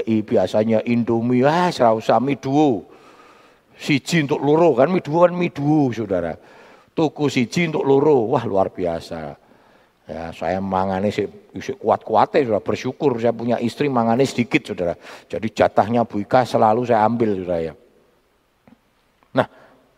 i 0.07 0.15
biasanya 0.23 0.83
Indomie, 0.87 1.43
ah 1.47 1.71
serausa 1.71 2.19
mie 2.19 2.39
duo. 2.39 2.87
Siji 3.77 4.25
untuk 4.25 4.41
loro 4.41 4.73
kan 4.73 4.89
mie 4.89 5.05
duo 5.05 5.23
kan 5.23 5.31
mie 5.31 5.53
duo 5.53 5.91
saudara. 5.93 6.35
Tuku 6.91 7.29
siji 7.29 7.69
untuk 7.69 7.85
loro, 7.85 8.27
wah 8.33 8.43
luar 8.43 8.73
biasa. 8.73 9.46
Ya, 10.07 10.31
saya 10.31 10.63
mangane 10.63 11.11
sih 11.11 11.27
kuat-kuatnya 11.83 12.47
sudah 12.47 12.63
bersyukur 12.63 13.19
saya 13.19 13.35
punya 13.35 13.59
istri 13.59 13.91
mangane 13.91 14.23
sedikit 14.23 14.71
saudara. 14.71 14.95
Jadi 15.27 15.51
jatahnya 15.51 16.07
Bu 16.07 16.23
Ika 16.23 16.47
selalu 16.47 16.87
saya 16.87 17.03
ambil 17.03 17.35
saudara 17.43 17.59
ya. 17.59 17.73
Nah, 19.35 19.47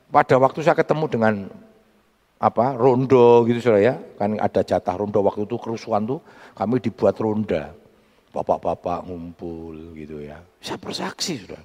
pada 0.09 0.35
waktu 0.41 0.65
saya 0.65 0.73
ketemu 0.73 1.05
dengan 1.13 1.33
apa 2.41 2.73
rondo 2.73 3.45
gitu 3.45 3.69
saudara 3.69 3.85
ya, 3.85 3.95
kan 4.17 4.33
ada 4.41 4.65
jatah 4.65 4.97
rondo 4.97 5.21
waktu 5.21 5.45
itu 5.45 5.61
kerusuhan 5.61 6.01
tuh 6.09 6.25
kami 6.57 6.81
dibuat 6.81 7.13
ronda. 7.21 7.69
Bapak-bapak 8.33 9.05
ngumpul 9.05 9.93
gitu 9.93 10.25
ya. 10.25 10.41
Saya 10.57 10.81
bersaksi 10.81 11.37
saudara. 11.37 11.61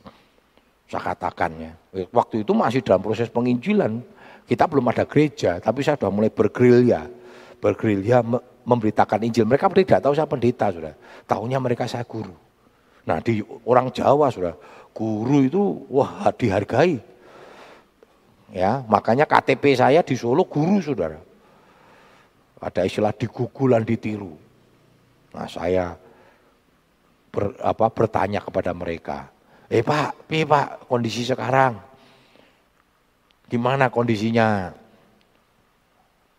Saya 0.84 1.00
katakannya. 1.00 1.72
Waktu 2.12 2.44
itu 2.44 2.52
masih 2.52 2.84
dalam 2.84 3.00
proses 3.00 3.32
penginjilan. 3.32 4.04
Kita 4.44 4.68
belum 4.68 4.84
ada 4.92 5.08
gereja, 5.08 5.56
tapi 5.64 5.80
saya 5.80 5.96
sudah 5.96 6.12
mulai 6.12 6.28
bergerilya 6.28 7.23
bergerilya 7.64 8.20
memberitakan 8.68 9.24
Injil. 9.24 9.48
Mereka 9.48 9.72
tidak 9.72 10.04
tahu 10.04 10.12
saya 10.12 10.28
pendeta, 10.28 10.68
sudah. 10.68 10.92
Tahunya 11.24 11.56
mereka 11.56 11.88
saya 11.88 12.04
guru. 12.04 12.36
Nah 13.08 13.24
di 13.24 13.40
orang 13.64 13.88
Jawa, 13.88 14.28
sudah. 14.28 14.52
Guru 14.92 15.48
itu 15.48 15.88
wah 15.88 16.28
dihargai. 16.36 17.00
Ya, 18.52 18.84
makanya 18.84 19.24
KTP 19.24 19.80
saya 19.80 20.04
di 20.04 20.12
Solo 20.12 20.44
guru, 20.44 20.84
saudara. 20.84 21.16
Ada 22.60 22.84
istilah 22.84 23.16
digugulan 23.16 23.80
ditiru. 23.82 24.36
Nah 25.32 25.48
saya 25.48 25.96
ber, 27.32 27.56
apa, 27.64 27.88
bertanya 27.90 28.44
kepada 28.44 28.70
mereka, 28.76 29.32
eh 29.66 29.82
Pak, 29.82 30.30
pi 30.30 30.46
Pak 30.46 30.86
kondisi 30.86 31.26
sekarang? 31.26 31.80
Gimana 33.50 33.90
kondisinya? 33.90 34.70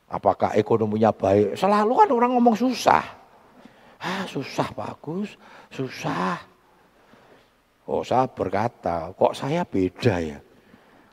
Apakah 0.06 0.54
ekonominya 0.54 1.10
baik? 1.10 1.58
Selalu 1.58 1.91
kan 1.98 2.10
orang 2.13 2.32
ngomong 2.38 2.54
susah. 2.54 3.04
Ah 3.98 4.24
susah 4.30 4.70
bagus, 4.78 5.34
susah. 5.74 6.38
Kok 7.86 8.06
saya 8.06 8.26
berkata, 8.30 9.13
kok 9.13 9.34
saya 9.34 9.65
beda 9.65 10.15
ya? 10.22 10.38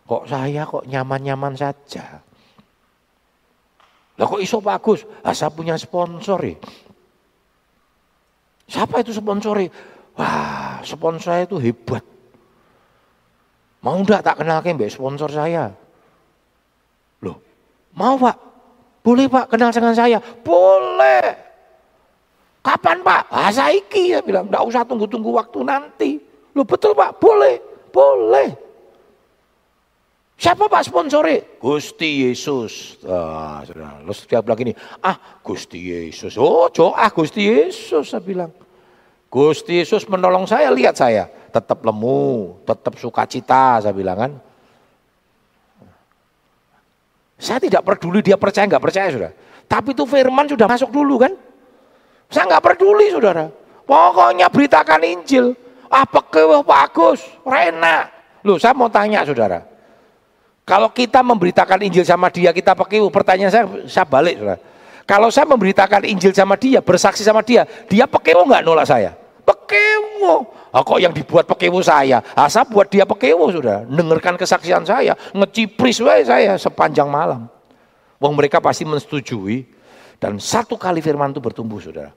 Kok 0.05 0.25
saya 0.29 0.65
kok 0.69 0.85
nyaman-nyaman 0.89 1.57
saja? 1.57 2.21
Lah 4.21 4.27
kok 4.29 4.45
iso 4.45 4.61
bagus? 4.61 5.09
Ah, 5.25 5.33
saya 5.33 5.49
punya 5.53 5.77
sponsor 5.81 6.41
ya. 6.45 6.57
Siapa 8.69 9.01
itu 9.01 9.13
sponsor 9.17 9.57
ya? 9.57 9.69
Wah, 10.17 10.85
sponsor 10.85 11.33
saya 11.33 11.43
itu 11.49 11.57
hebat. 11.57 12.05
Mau 13.83 13.99
enggak 13.99 14.21
tak 14.23 14.41
kenal 14.41 14.63
mbak 14.63 14.93
sponsor 14.93 15.33
saya? 15.33 15.73
Loh, 17.25 17.41
mau 17.97 18.15
pak? 18.21 18.52
Boleh 19.03 19.27
Pak 19.27 19.51
kenal 19.51 19.75
dengan 19.75 19.95
saya? 19.99 20.23
Boleh. 20.23 21.35
Kapan 22.63 23.03
Pak? 23.03 23.23
Ah 23.35 23.51
saiki 23.51 24.15
ya 24.15 24.23
bilang, 24.23 24.47
enggak 24.47 24.63
usah 24.63 24.87
tunggu-tunggu 24.87 25.35
waktu 25.35 25.59
nanti. 25.67 26.11
Lu 26.55 26.63
betul 26.63 26.95
Pak, 26.95 27.19
boleh, 27.19 27.59
boleh. 27.91 28.49
Siapa 30.39 30.67
Pak 30.67 30.87
sponsornya? 30.87 31.43
Gusti 31.59 32.27
Yesus. 32.27 32.99
Ah, 33.07 33.63
Lalu 33.67 34.15
dia 34.27 34.43
bilang 34.43 34.59
gini, 34.59 34.75
ah 35.03 35.39
Gusti 35.39 35.79
Yesus. 35.79 36.35
Oh, 36.35 36.67
ah 36.95 37.11
Gusti 37.11 37.47
Yesus, 37.47 38.11
saya 38.11 38.23
bilang. 38.23 38.51
Gusti 39.31 39.83
Yesus 39.83 40.03
menolong 40.11 40.47
saya, 40.47 40.71
lihat 40.75 40.99
saya. 40.99 41.31
Tetap 41.51 41.83
lemu, 41.87 42.59
tetap 42.67 42.99
sukacita, 42.99 43.79
saya 43.83 43.95
bilang 43.95 44.19
kan. 44.19 44.33
Saya 47.43 47.59
tidak 47.59 47.83
peduli 47.83 48.23
dia 48.23 48.39
percaya 48.39 48.71
nggak 48.71 48.79
percaya 48.79 49.11
sudah. 49.11 49.33
Tapi 49.67 49.99
itu 49.99 50.07
firman 50.07 50.47
sudah 50.47 50.71
masuk 50.71 50.95
dulu 50.95 51.19
kan. 51.19 51.35
Saya 52.31 52.47
nggak 52.55 52.63
peduli 52.63 53.11
saudara. 53.11 53.51
Pokoknya 53.83 54.47
beritakan 54.47 55.03
Injil. 55.03 55.59
Apa 55.91 56.23
kewah 56.31 56.63
bagus, 56.63 57.21
rena. 57.43 58.07
Loh 58.47 58.63
saya 58.63 58.79
mau 58.79 58.87
tanya 58.87 59.27
saudara. 59.27 59.59
Kalau 60.63 60.95
kita 60.95 61.19
memberitakan 61.27 61.83
Injil 61.83 62.07
sama 62.07 62.31
dia, 62.31 62.55
kita 62.55 62.79
pakai 62.79 63.03
pertanyaan 63.11 63.51
saya, 63.51 63.65
saya 63.91 64.07
balik 64.07 64.39
saudara. 64.39 64.63
Kalau 65.03 65.29
saya 65.35 65.51
memberitakan 65.51 66.07
Injil 66.07 66.31
sama 66.31 66.55
dia, 66.55 66.79
bersaksi 66.79 67.27
sama 67.27 67.43
dia, 67.43 67.67
dia 67.91 68.07
pekewo 68.07 68.47
nggak 68.47 68.63
nolak 68.63 68.87
saya? 68.87 69.19
Pekewo. 69.43 70.51
Ah, 70.73 70.81
kok 70.81 70.99
yang 71.03 71.13
dibuat 71.13 71.45
pekewo 71.45 71.83
saya? 71.85 72.23
Asa 72.33 72.65
buat 72.65 72.89
dia 72.89 73.05
pekewo 73.05 73.51
sudah. 73.53 73.85
Dengarkan 73.85 74.39
kesaksian 74.41 74.87
saya, 74.87 75.19
ngecipris 75.37 76.01
wae 76.01 76.25
saya 76.25 76.57
sepanjang 76.57 77.07
malam. 77.11 77.51
Wong 78.23 78.35
mereka 78.39 78.63
pasti 78.63 78.87
menyetujui 78.87 79.67
dan 80.23 80.39
satu 80.39 80.79
kali 80.79 81.03
firman 81.03 81.35
itu 81.35 81.43
bertumbuh 81.43 81.83
saudara. 81.83 82.15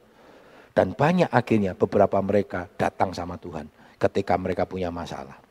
Dan 0.76 0.94
banyak 0.94 1.32
akhirnya 1.32 1.74
beberapa 1.74 2.20
mereka 2.20 2.68
datang 2.76 3.16
sama 3.16 3.40
Tuhan 3.40 3.66
ketika 3.96 4.36
mereka 4.36 4.68
punya 4.68 4.92
masalah. 4.92 5.45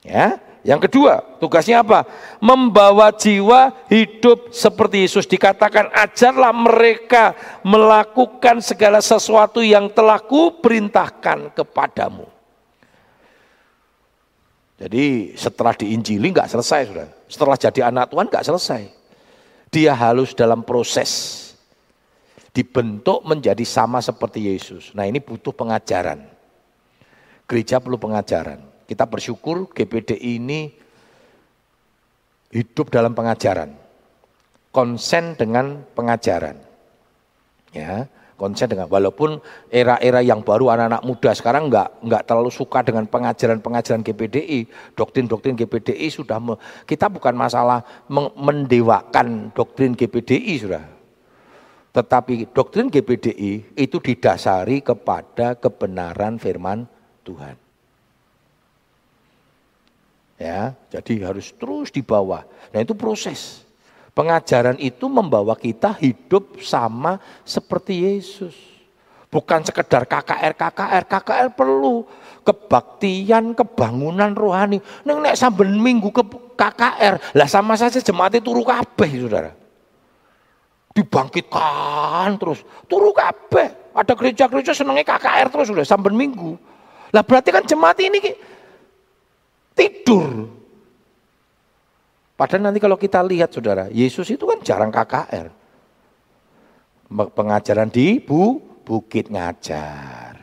Ya, 0.00 0.40
yang 0.60 0.80
kedua, 0.80 1.24
tugasnya 1.40 1.80
apa? 1.80 2.04
Membawa 2.40 3.08
jiwa 3.12 3.72
hidup 3.88 4.52
seperti 4.52 5.08
Yesus. 5.08 5.24
Dikatakan, 5.24 5.88
ajarlah 5.92 6.52
mereka 6.52 7.32
melakukan 7.64 8.60
segala 8.60 9.00
sesuatu 9.00 9.64
yang 9.64 9.88
telah 9.92 10.20
kuperintahkan 10.20 11.56
kepadamu. 11.56 12.28
Jadi 14.80 15.36
setelah 15.36 15.76
diinjili 15.76 16.32
nggak 16.32 16.48
selesai 16.48 16.80
sudah. 16.88 17.08
Setelah 17.28 17.56
jadi 17.60 17.80
anak 17.92 18.08
Tuhan 18.08 18.32
nggak 18.32 18.46
selesai. 18.48 18.82
Dia 19.68 19.92
halus 19.92 20.32
dalam 20.32 20.64
proses 20.64 21.52
dibentuk 22.56 23.20
menjadi 23.28 23.60
sama 23.68 24.00
seperti 24.00 24.48
Yesus. 24.48 24.96
Nah 24.96 25.04
ini 25.04 25.20
butuh 25.20 25.52
pengajaran. 25.52 26.24
Gereja 27.44 27.76
perlu 27.76 28.00
pengajaran. 28.00 28.69
Kita 28.90 29.06
bersyukur 29.06 29.70
GPD 29.70 30.18
ini 30.18 30.66
hidup 32.50 32.90
dalam 32.90 33.14
pengajaran. 33.14 33.70
Konsen 34.74 35.38
dengan 35.38 35.86
pengajaran. 35.94 36.58
Ya, 37.70 38.10
konsen 38.34 38.66
dengan 38.66 38.90
walaupun 38.90 39.38
era-era 39.70 40.26
yang 40.26 40.42
baru 40.42 40.74
anak-anak 40.74 41.06
muda 41.06 41.30
sekarang 41.38 41.70
nggak 41.70 42.02
nggak 42.02 42.22
terlalu 42.26 42.50
suka 42.50 42.82
dengan 42.82 43.06
pengajaran-pengajaran 43.06 44.02
GPDI, 44.02 44.66
doktrin-doktrin 44.98 45.54
GPDI 45.54 46.10
sudah 46.10 46.42
me, 46.42 46.58
kita 46.82 47.06
bukan 47.06 47.38
masalah 47.38 47.86
mendewakan 48.10 49.54
doktrin 49.54 49.94
GPDI 49.94 50.54
sudah. 50.66 50.82
Tetapi 51.94 52.50
doktrin 52.50 52.90
GPDI 52.90 53.78
itu 53.78 54.02
didasari 54.02 54.82
kepada 54.82 55.54
kebenaran 55.54 56.42
firman 56.42 56.90
Tuhan. 57.22 57.69
Ya, 60.40 60.72
jadi 60.88 61.28
harus 61.28 61.52
terus 61.52 61.92
dibawa. 61.92 62.48
Nah, 62.72 62.80
itu 62.80 62.96
proses. 62.96 63.60
Pengajaran 64.16 64.80
itu 64.80 65.04
membawa 65.04 65.52
kita 65.52 65.92
hidup 66.00 66.64
sama 66.64 67.20
seperti 67.44 68.08
Yesus. 68.08 68.56
Bukan 69.28 69.62
sekedar 69.62 70.08
KKR, 70.08 70.56
KKR, 70.56 71.04
KKR 71.06 71.48
perlu 71.52 72.08
kebaktian, 72.42 73.52
kebangunan 73.52 74.32
rohani. 74.32 74.80
Neng 75.04 75.22
nek 75.22 75.36
saben 75.36 75.76
minggu 75.76 76.08
ke 76.10 76.24
KKR, 76.56 77.36
lah 77.36 77.46
sama 77.46 77.76
saja 77.76 78.00
jemaat 78.00 78.40
itu 78.40 78.50
turu 78.50 78.64
kabeh, 78.64 79.10
Saudara. 79.20 79.52
Dibangkitkan 80.96 82.34
terus, 82.40 82.64
turu 82.90 83.12
kabeh. 83.14 83.92
Ada 83.92 84.16
gereja-gereja 84.16 84.72
senengnya 84.72 85.04
KKR 85.04 85.52
terus 85.52 85.68
sudah 85.68 85.86
saben 85.86 86.16
minggu. 86.16 86.58
Lah 87.14 87.22
berarti 87.22 87.54
kan 87.54 87.62
jemaat 87.62 87.98
ini 88.02 88.18
tidur. 89.80 90.52
Padahal 92.36 92.68
nanti 92.68 92.80
kalau 92.80 92.96
kita 93.00 93.24
lihat 93.24 93.52
saudara, 93.52 93.88
Yesus 93.88 94.28
itu 94.28 94.44
kan 94.44 94.60
jarang 94.60 94.92
KKR. 94.92 95.48
Pengajaran 97.10 97.88
di 97.88 98.20
bu, 98.20 98.60
bukit 98.84 99.28
ngajar. 99.28 100.36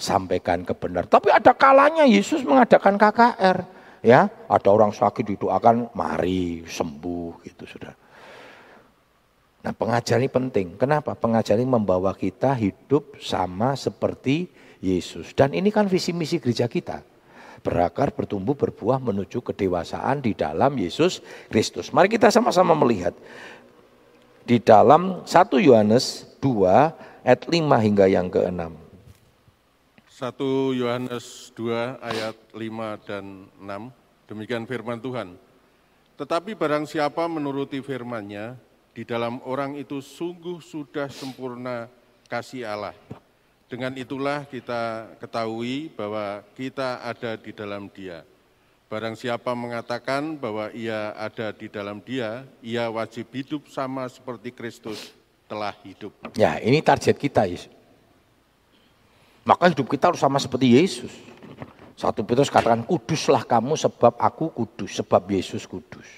Sampaikan 0.00 0.64
kebenaran. 0.64 1.08
Tapi 1.08 1.28
ada 1.28 1.52
kalanya 1.52 2.08
Yesus 2.08 2.40
mengadakan 2.44 2.96
KKR. 2.96 3.58
Ya, 4.00 4.32
ada 4.48 4.68
orang 4.72 4.96
sakit 4.96 5.36
didoakan, 5.36 5.92
mari 5.92 6.64
sembuh 6.64 7.44
gitu 7.44 7.68
saudara. 7.68 7.96
Nah 9.60 9.76
pengajaran 9.76 10.24
ini 10.24 10.32
penting. 10.32 10.66
Kenapa? 10.80 11.12
Pengajaran 11.12 11.60
ini 11.60 11.68
membawa 11.68 12.16
kita 12.16 12.56
hidup 12.56 13.20
sama 13.20 13.76
seperti 13.76 14.48
Yesus. 14.80 15.36
Dan 15.36 15.52
ini 15.52 15.68
kan 15.68 15.84
visi 15.84 16.16
misi 16.16 16.40
gereja 16.40 16.64
kita 16.64 17.09
berakar, 17.60 18.10
bertumbuh, 18.10 18.56
berbuah 18.56 18.98
menuju 18.98 19.44
kedewasaan 19.44 20.24
di 20.24 20.32
dalam 20.32 20.74
Yesus 20.74 21.20
Kristus. 21.52 21.92
Mari 21.92 22.08
kita 22.08 22.32
sama-sama 22.32 22.72
melihat 22.72 23.12
di 24.48 24.58
dalam 24.58 25.22
1 25.28 25.30
Yohanes 25.60 26.24
2 26.40 27.22
ayat 27.22 27.40
5 27.46 27.86
hingga 27.86 28.06
yang 28.08 28.26
ke-6. 28.32 28.72
1 30.20 30.80
Yohanes 30.80 31.54
2 31.56 32.00
ayat 32.00 32.36
5 32.52 33.08
dan 33.08 33.48
6, 33.56 34.28
demikian 34.28 34.64
firman 34.68 35.00
Tuhan. 35.00 35.36
Tetapi 36.20 36.52
barang 36.52 36.84
siapa 36.84 37.24
menuruti 37.24 37.80
firman-Nya, 37.80 38.52
di 38.92 39.08
dalam 39.08 39.40
orang 39.48 39.80
itu 39.80 40.04
sungguh 40.04 40.60
sudah 40.60 41.08
sempurna 41.08 41.88
kasih 42.28 42.68
Allah. 42.68 42.92
Dengan 43.70 43.94
itulah 43.94 44.50
kita 44.50 45.06
ketahui 45.22 45.94
bahwa 45.94 46.42
kita 46.58 47.06
ada 47.06 47.38
di 47.38 47.54
dalam 47.54 47.86
Dia. 47.86 48.26
Barang 48.90 49.14
siapa 49.14 49.54
mengatakan 49.54 50.34
bahwa 50.34 50.74
ia 50.74 51.14
ada 51.14 51.54
di 51.54 51.70
dalam 51.70 52.02
Dia, 52.02 52.42
ia 52.66 52.90
wajib 52.90 53.30
hidup 53.30 53.70
sama 53.70 54.10
seperti 54.10 54.50
Kristus 54.50 55.14
telah 55.46 55.70
hidup. 55.86 56.10
Ya, 56.34 56.58
ini 56.58 56.82
target 56.82 57.14
kita, 57.14 57.46
Yesus. 57.46 57.70
Maka 59.46 59.70
hidup 59.70 59.86
kita 59.86 60.10
harus 60.10 60.18
sama 60.18 60.42
seperti 60.42 60.74
Yesus. 60.74 61.14
Satu 61.94 62.26
Petrus 62.26 62.50
katakan, 62.50 62.82
kuduslah 62.82 63.46
kamu 63.46 63.78
sebab 63.78 64.18
aku 64.18 64.50
kudus, 64.50 64.98
sebab 64.98 65.22
Yesus 65.30 65.62
kudus. 65.70 66.10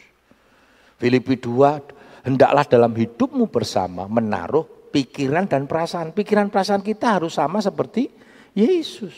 Filipi 0.97 1.37
2, 1.37 2.25
hendaklah 2.25 2.65
dalam 2.65 2.97
hidupmu 2.97 3.45
bersama 3.53 4.09
menaruh 4.09 4.82
pikiran 4.93 5.49
dan 5.49 5.65
perasaan. 5.65 6.13
Pikiran 6.13 6.53
perasaan 6.53 6.85
kita 6.85 7.19
harus 7.19 7.41
sama 7.41 7.65
seperti 7.65 8.13
Yesus. 8.53 9.17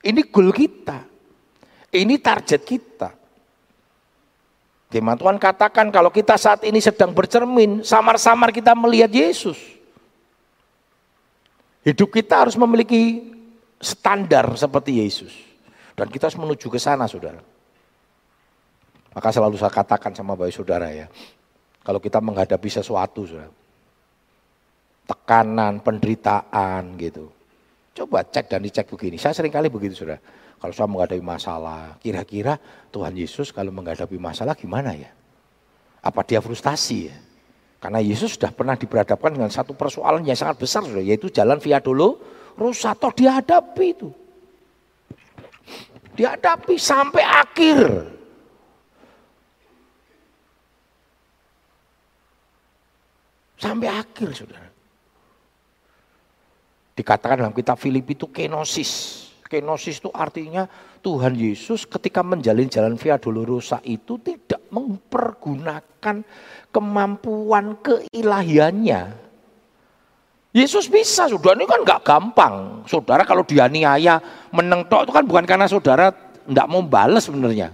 Ini 0.00 0.20
goal 0.32 0.50
kita. 0.56 1.04
Ini 1.92 2.14
target 2.24 2.62
kita. 2.64 3.10
Firman 4.88 5.20
Tuhan 5.20 5.36
katakan 5.36 5.92
kalau 5.92 6.08
kita 6.08 6.40
saat 6.40 6.64
ini 6.64 6.80
sedang 6.80 7.12
bercermin, 7.12 7.84
samar-samar 7.84 8.48
kita 8.48 8.72
melihat 8.72 9.12
Yesus. 9.12 9.60
Hidup 11.84 12.08
kita 12.08 12.48
harus 12.48 12.56
memiliki 12.56 13.32
standar 13.76 14.48
seperti 14.56 15.04
Yesus. 15.04 15.32
Dan 15.92 16.08
kita 16.08 16.32
harus 16.32 16.40
menuju 16.40 16.72
ke 16.72 16.80
sana, 16.80 17.04
saudara. 17.04 17.40
Maka 19.12 19.28
selalu 19.34 19.60
saya 19.60 19.72
katakan 19.72 20.14
sama 20.14 20.38
bayi 20.38 20.54
saudara 20.54 20.88
ya, 20.94 21.10
kalau 21.82 21.98
kita 21.98 22.22
menghadapi 22.22 22.70
sesuatu, 22.70 23.26
saudara, 23.26 23.50
tekanan, 25.08 25.80
penderitaan 25.80 27.00
gitu. 27.00 27.32
Coba 27.96 28.22
cek 28.22 28.52
dan 28.52 28.60
dicek 28.60 28.86
begini. 28.92 29.16
Saya 29.16 29.32
sering 29.32 29.50
kali 29.50 29.72
begitu 29.72 30.04
sudah. 30.04 30.20
Kalau 30.58 30.74
saya 30.74 30.86
menghadapi 30.90 31.22
masalah, 31.24 31.96
kira-kira 31.98 32.60
Tuhan 32.92 33.16
Yesus 33.16 33.50
kalau 33.50 33.72
menghadapi 33.72 34.20
masalah 34.20 34.52
gimana 34.52 34.92
ya? 34.92 35.10
Apa 36.04 36.22
dia 36.22 36.38
frustasi 36.38 37.10
ya? 37.10 37.16
Karena 37.78 38.02
Yesus 38.02 38.34
sudah 38.34 38.50
pernah 38.50 38.74
diberhadapkan 38.74 39.38
dengan 39.38 39.50
satu 39.54 39.74
persoalan 39.74 40.26
yang 40.26 40.34
sangat 40.34 40.58
besar 40.58 40.82
sudah, 40.82 41.02
yaitu 41.02 41.30
jalan 41.30 41.62
via 41.62 41.78
dulu 41.78 42.18
Rusato 42.58 43.14
dihadapi 43.14 43.86
itu. 43.86 44.10
Dihadapi 46.18 46.74
sampai 46.74 47.22
akhir. 47.22 47.78
Sampai 53.58 53.88
akhir 53.90 54.28
saudara. 54.34 54.67
Dikatakan 56.98 57.46
dalam 57.46 57.54
kitab 57.54 57.78
Filipi 57.78 58.18
itu 58.18 58.26
kenosis. 58.26 59.22
Kenosis 59.46 60.02
itu 60.02 60.10
artinya 60.10 60.66
Tuhan 60.98 61.38
Yesus 61.38 61.86
ketika 61.86 62.26
menjalin 62.26 62.66
jalan 62.66 62.98
Via 62.98 63.22
Dolorosa 63.22 63.78
itu 63.86 64.18
tidak 64.18 64.66
mempergunakan 64.74 66.26
kemampuan 66.74 67.78
keilahiannya. 67.78 69.30
Yesus 70.50 70.90
bisa, 70.90 71.30
saudara 71.30 71.54
ini 71.54 71.70
kan 71.70 71.86
nggak 71.86 72.02
gampang. 72.02 72.82
Saudara 72.90 73.22
kalau 73.22 73.46
dianiaya 73.46 74.18
meneng 74.50 74.90
tok 74.90 75.06
itu 75.06 75.12
kan 75.14 75.22
bukan 75.22 75.44
karena 75.46 75.70
saudara 75.70 76.10
tidak 76.10 76.66
mau 76.66 76.82
balas 76.82 77.30
sebenarnya. 77.30 77.70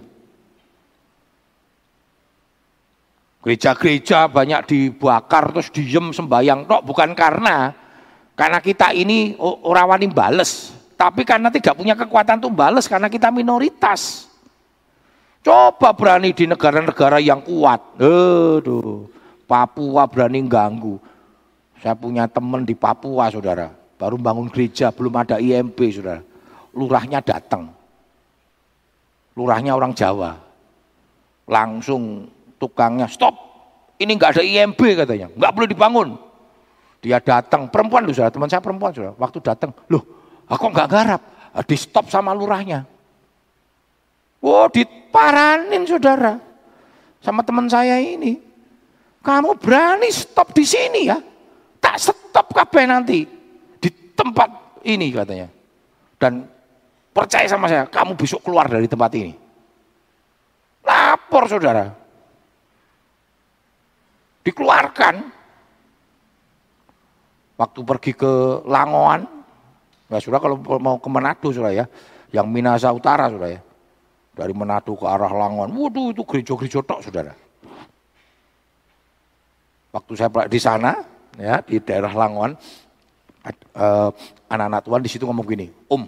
Gereja-gereja 3.40 4.28
banyak 4.28 4.60
dibakar 4.68 5.52
terus 5.52 5.72
diem 5.72 6.12
sembayang 6.12 6.68
tok 6.68 6.82
bukan 6.84 7.16
karena 7.16 7.72
karena 8.34 8.58
kita 8.58 8.90
ini 8.90 9.38
orang 9.38 9.94
wani 9.94 10.10
bales, 10.10 10.74
tapi 10.98 11.22
karena 11.22 11.54
tidak 11.54 11.78
punya 11.78 11.94
kekuatan 11.94 12.42
untuk 12.42 12.54
bales 12.54 12.90
karena 12.90 13.06
kita 13.06 13.30
minoritas. 13.30 14.26
Coba 15.44 15.92
berani 15.92 16.32
di 16.32 16.48
negara-negara 16.48 17.20
yang 17.20 17.44
kuat. 17.44 18.00
Aduh, 18.00 19.06
Papua 19.44 20.08
berani 20.08 20.40
ganggu. 20.48 20.96
Saya 21.84 21.92
punya 21.92 22.24
teman 22.24 22.64
di 22.64 22.72
Papua, 22.72 23.28
saudara. 23.28 23.68
Baru 24.00 24.16
bangun 24.16 24.48
gereja, 24.48 24.88
belum 24.88 25.12
ada 25.20 25.36
IMP, 25.36 25.76
saudara. 25.92 26.24
Lurahnya 26.72 27.20
datang. 27.20 27.68
Lurahnya 29.36 29.76
orang 29.76 29.92
Jawa. 29.92 30.40
Langsung 31.44 32.32
tukangnya, 32.56 33.04
stop. 33.04 33.36
Ini 34.00 34.16
enggak 34.16 34.40
ada 34.40 34.42
IMP 34.42 34.80
katanya, 34.96 35.28
enggak 35.28 35.52
boleh 35.52 35.68
dibangun. 35.68 36.08
Dia 37.04 37.20
datang, 37.20 37.68
perempuan 37.68 38.08
loh 38.08 38.16
saudara, 38.16 38.32
teman 38.32 38.48
saya 38.48 38.64
perempuan 38.64 38.88
saudara. 38.96 39.12
Waktu 39.20 39.38
datang, 39.44 39.76
loh 39.92 40.00
aku 40.48 40.72
nggak 40.72 40.88
garap, 40.88 41.20
di 41.68 41.76
stop 41.76 42.08
sama 42.08 42.32
lurahnya. 42.32 42.88
Wow, 44.40 44.72
diparanin 44.72 45.84
saudara. 45.84 46.40
Sama 47.20 47.44
teman 47.44 47.68
saya 47.68 48.00
ini. 48.00 48.40
Kamu 49.20 49.56
berani 49.56 50.08
stop 50.12 50.52
di 50.56 50.64
sini 50.64 51.08
ya. 51.08 51.16
Tak 51.80 51.96
stop 51.96 52.52
kabeh 52.52 52.84
nanti. 52.84 53.24
Di 53.80 53.88
tempat 54.12 54.80
ini 54.84 55.08
katanya. 55.12 55.48
Dan 56.20 56.44
percaya 57.12 57.48
sama 57.48 57.68
saya, 57.68 57.88
kamu 57.88 58.16
besok 58.16 58.44
keluar 58.44 58.68
dari 58.68 58.84
tempat 58.84 59.12
ini. 59.16 59.32
Lapor 60.84 61.48
saudara. 61.48 61.88
Dikeluarkan. 64.44 65.43
Waktu 67.54 67.80
pergi 67.86 68.12
ke 68.18 68.66
Langoan, 68.66 69.22
ya 70.10 70.18
sudah 70.18 70.42
kalau 70.42 70.58
mau 70.82 70.98
ke 70.98 71.06
Manado 71.06 71.54
sudah 71.54 71.70
ya, 71.70 71.86
yang 72.34 72.50
Minasa 72.50 72.90
Utara 72.90 73.30
sudah 73.30 73.46
ya. 73.46 73.60
Dari 74.34 74.50
Manado 74.50 74.98
ke 74.98 75.06
arah 75.06 75.30
Langoan, 75.30 75.70
waduh 75.70 76.10
itu 76.10 76.26
gereja-gereja 76.26 76.82
tok 76.82 77.06
saudara. 77.06 77.30
Waktu 79.94 80.12
saya 80.18 80.50
di 80.50 80.58
sana, 80.58 80.98
ya 81.38 81.62
di 81.62 81.78
daerah 81.78 82.10
Langoan, 82.10 82.58
eh, 83.46 84.10
anak-anak 84.50 84.82
Tuhan 84.82 85.00
di 85.06 85.10
situ 85.14 85.22
ngomong 85.22 85.46
gini, 85.46 85.70
Om, 85.86 86.02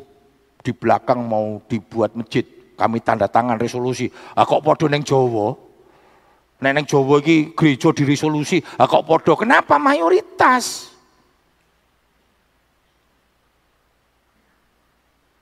di 0.66 0.74
belakang 0.74 1.22
mau 1.22 1.62
dibuat 1.70 2.18
masjid, 2.18 2.42
kami 2.74 2.98
tanda 2.98 3.30
tangan 3.30 3.54
resolusi. 3.54 4.10
Ah 4.34 4.42
kok 4.42 4.66
podo 4.66 4.90
neng 4.90 5.06
Jawa? 5.06 5.54
Neng 6.66 6.82
Jawa 6.82 7.22
iki 7.22 7.54
gereja 7.54 7.94
di 7.94 8.02
resolusi. 8.02 8.58
Ah 8.74 8.90
kok 8.90 9.06
podo? 9.06 9.38
Kenapa 9.38 9.78
mayoritas? 9.78 10.95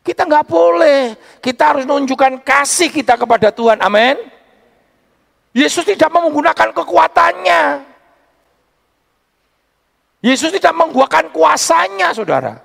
Kita 0.05 0.29
nggak 0.29 0.45
boleh. 0.45 1.17
Kita 1.41 1.73
harus 1.73 1.89
menunjukkan 1.89 2.45
kasih 2.45 2.93
kita 2.93 3.17
kepada 3.17 3.49
Tuhan. 3.49 3.81
Amin. 3.81 4.21
Yesus 5.57 5.89
tidak 5.89 6.13
menggunakan 6.13 6.77
kekuatannya. 6.77 7.63
Yesus 10.21 10.53
tidak 10.53 10.77
menggunakan 10.77 11.33
kuasanya, 11.33 12.13
saudara. 12.13 12.61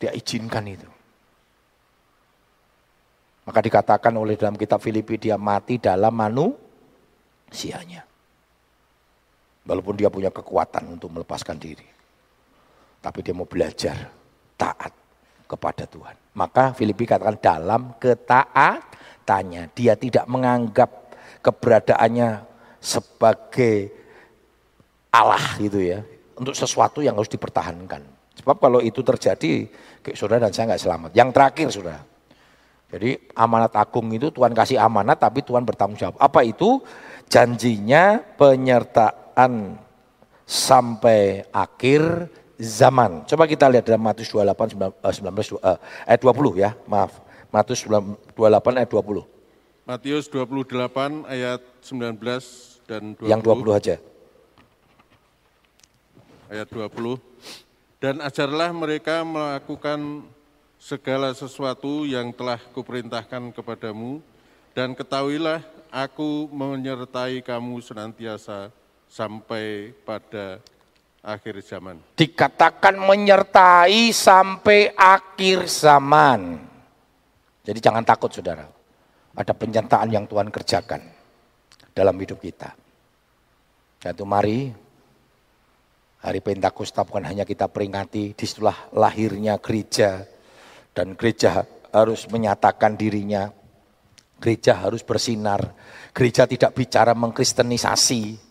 Dia 0.00 0.16
izinkan 0.16 0.64
itu. 0.64 0.88
Maka 3.44 3.60
dikatakan 3.60 4.16
oleh 4.16 4.38
dalam 4.38 4.56
kitab 4.56 4.80
Filipi 4.80 5.20
dia 5.20 5.36
mati 5.36 5.76
dalam 5.76 6.14
manusianya. 6.16 8.00
Walaupun 9.68 9.98
dia 9.98 10.08
punya 10.08 10.32
kekuatan 10.32 10.96
untuk 10.96 11.12
melepaskan 11.12 11.60
diri. 11.60 11.99
Tapi 13.00 13.18
dia 13.24 13.32
mau 13.32 13.48
belajar 13.48 13.96
taat 14.60 14.92
kepada 15.48 15.88
Tuhan. 15.88 16.36
Maka 16.36 16.76
Filipi 16.76 17.08
katakan 17.08 17.40
dalam 17.40 17.82
ketaatannya. 17.96 19.72
Dia 19.72 19.96
tidak 19.96 20.28
menganggap 20.28 21.16
keberadaannya 21.40 22.44
sebagai 22.78 23.88
Allah 25.10 25.56
gitu 25.58 25.80
ya. 25.80 26.04
Untuk 26.36 26.52
sesuatu 26.56 27.00
yang 27.00 27.16
harus 27.16 27.32
dipertahankan. 27.32 28.04
Sebab 28.40 28.56
kalau 28.56 28.80
itu 28.80 29.04
terjadi 29.04 29.68
Kayak 30.00 30.16
saudara 30.16 30.48
dan 30.48 30.52
saya 30.52 30.66
nggak 30.72 30.82
selamat. 30.82 31.10
Yang 31.12 31.28
terakhir 31.36 31.66
saudara. 31.68 32.02
Jadi 32.90 33.10
amanat 33.38 33.72
agung 33.78 34.10
itu 34.10 34.34
Tuhan 34.34 34.50
kasih 34.50 34.82
amanat 34.82 35.22
tapi 35.22 35.44
Tuhan 35.44 35.62
bertanggung 35.62 36.00
jawab. 36.00 36.16
Apa 36.18 36.42
itu? 36.42 36.82
Janjinya 37.30 38.18
penyertaan 38.34 39.78
sampai 40.42 41.46
akhir 41.54 42.26
zaman. 42.60 43.24
Coba 43.24 43.48
kita 43.48 43.66
lihat 43.72 43.88
dalam 43.88 44.04
Matius 44.04 44.28
28 44.28 45.00
19 45.00 45.58
uh, 45.58 45.80
ayat 46.04 46.20
20 46.20 46.60
ya. 46.60 46.70
Maaf. 46.84 47.18
Matius 47.50 47.82
28 47.88 48.78
ayat 48.78 48.90
20. 48.92 49.24
Matius 49.88 50.26
28 50.30 51.26
ayat 51.26 51.60
19 51.82 52.86
dan 52.86 53.02
20. 53.18 53.26
Yang 53.26 53.40
20 53.42 53.78
aja. 53.80 53.96
Ayat 56.46 56.68
20. 56.70 57.18
Dan 58.00 58.22
ajarlah 58.22 58.70
mereka 58.72 59.26
melakukan 59.26 60.24
segala 60.80 61.36
sesuatu 61.36 62.08
yang 62.08 62.32
telah 62.32 62.56
kuperintahkan 62.72 63.52
kepadamu, 63.52 64.24
dan 64.72 64.96
ketahuilah 64.96 65.60
aku 65.92 66.48
menyertai 66.48 67.44
kamu 67.44 67.84
senantiasa 67.84 68.72
sampai 69.04 69.92
pada 70.08 70.64
akhir 71.24 71.60
zaman. 71.64 72.00
Dikatakan 72.16 72.96
menyertai 72.96 74.12
sampai 74.12 74.92
akhir 74.96 75.68
zaman. 75.68 76.60
Jadi 77.64 77.78
jangan 77.78 78.04
takut 78.04 78.32
saudara. 78.32 78.64
Ada 79.36 79.54
penyertaan 79.54 80.10
yang 80.10 80.26
Tuhan 80.26 80.50
kerjakan 80.50 81.00
dalam 81.94 82.16
hidup 82.18 82.42
kita. 82.42 82.74
Satu 84.00 84.24
mari 84.24 84.72
Hari 86.20 86.44
Pentakosta 86.44 87.00
bukan 87.00 87.24
hanya 87.24 87.48
kita 87.48 87.64
peringati, 87.72 88.36
di 88.36 88.44
situlah 88.44 88.92
lahirnya 88.92 89.56
gereja. 89.56 90.20
Dan 90.92 91.16
gereja 91.16 91.64
harus 91.96 92.28
menyatakan 92.28 92.92
dirinya, 92.92 93.48
gereja 94.36 94.84
harus 94.84 95.00
bersinar. 95.00 95.72
Gereja 96.12 96.44
tidak 96.44 96.76
bicara 96.76 97.16
mengkristenisasi. 97.16 98.49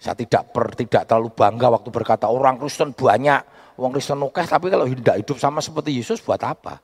Saya 0.00 0.16
tidak 0.16 0.48
per, 0.56 0.72
tidak 0.72 1.04
terlalu 1.04 1.28
bangga 1.36 1.68
waktu 1.68 1.92
berkata 1.92 2.24
orang 2.24 2.56
Kristen 2.56 2.96
banyak, 2.96 3.40
orang 3.76 3.92
Kristen 3.92 4.16
oke, 4.24 4.40
tapi 4.40 4.72
kalau 4.72 4.88
tidak 4.88 5.20
hidup 5.20 5.36
sama 5.36 5.60
seperti 5.60 5.92
Yesus 5.92 6.24
buat 6.24 6.40
apa? 6.40 6.80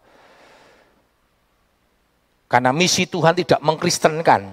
Karena 2.44 2.76
misi 2.76 3.08
Tuhan 3.08 3.32
tidak 3.32 3.58
mengkristenkan. 3.64 4.52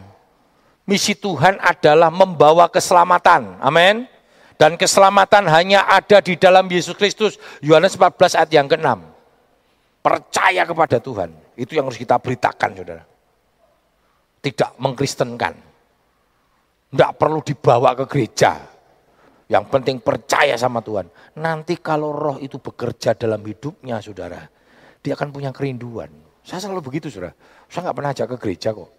Misi 0.88 1.14
Tuhan 1.16 1.60
adalah 1.60 2.08
membawa 2.08 2.72
keselamatan. 2.72 3.60
Amin. 3.60 4.08
Dan 4.56 4.80
keselamatan 4.80 5.44
hanya 5.52 5.84
ada 5.84 6.24
di 6.24 6.40
dalam 6.40 6.68
Yesus 6.72 6.96
Kristus. 6.96 7.36
Yohanes 7.60 8.00
14 8.00 8.40
ayat 8.40 8.52
yang 8.52 8.68
ke-6. 8.72 8.90
Percaya 10.04 10.64
kepada 10.64 10.98
Tuhan. 11.04 11.30
Itu 11.60 11.76
yang 11.76 11.88
harus 11.88 12.00
kita 12.00 12.16
beritakan 12.16 12.70
saudara. 12.76 13.04
Tidak 14.44 14.72
mengkristenkan. 14.80 15.73
Tidak 16.94 17.12
perlu 17.18 17.42
dibawa 17.42 17.98
ke 17.98 18.06
gereja. 18.06 18.54
Yang 19.50 19.66
penting 19.74 19.98
percaya 19.98 20.54
sama 20.54 20.86
Tuhan. 20.86 21.10
Nanti 21.42 21.82
kalau 21.82 22.14
roh 22.14 22.38
itu 22.38 22.62
bekerja 22.62 23.18
dalam 23.18 23.42
hidupnya 23.42 23.98
saudara. 23.98 24.46
Dia 25.02 25.18
akan 25.18 25.34
punya 25.34 25.50
kerinduan. 25.50 26.14
Saya 26.46 26.62
selalu 26.62 26.86
begitu 26.86 27.10
saudara. 27.10 27.34
Saya 27.66 27.90
nggak 27.90 27.98
pernah 27.98 28.12
ajak 28.14 28.28
ke 28.30 28.38
gereja 28.38 28.70
kok. 28.78 28.92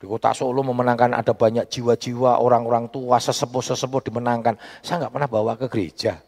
Di 0.00 0.08
kota 0.08 0.32
Solo 0.32 0.64
memenangkan 0.64 1.12
ada 1.12 1.36
banyak 1.36 1.68
jiwa-jiwa 1.68 2.40
orang-orang 2.40 2.88
tua 2.88 3.20
sesepuh-sesepuh 3.20 4.00
dimenangkan. 4.08 4.56
Saya 4.80 5.04
nggak 5.04 5.12
pernah 5.12 5.28
bawa 5.28 5.52
ke 5.60 5.68
gereja. 5.68 6.18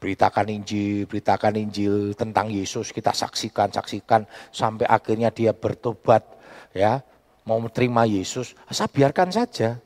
Beritakan 0.00 0.48
Injil, 0.48 1.04
beritakan 1.04 1.60
Injil 1.60 2.16
tentang 2.16 2.48
Yesus, 2.48 2.88
kita 2.88 3.12
saksikan, 3.12 3.68
saksikan 3.68 4.24
sampai 4.48 4.88
akhirnya 4.88 5.28
dia 5.28 5.52
bertobat, 5.52 6.24
ya 6.72 7.04
mau 7.44 7.60
menerima 7.60 8.02
Yesus. 8.08 8.56
Saya 8.68 8.88
biarkan 8.90 9.32
saja. 9.32 9.78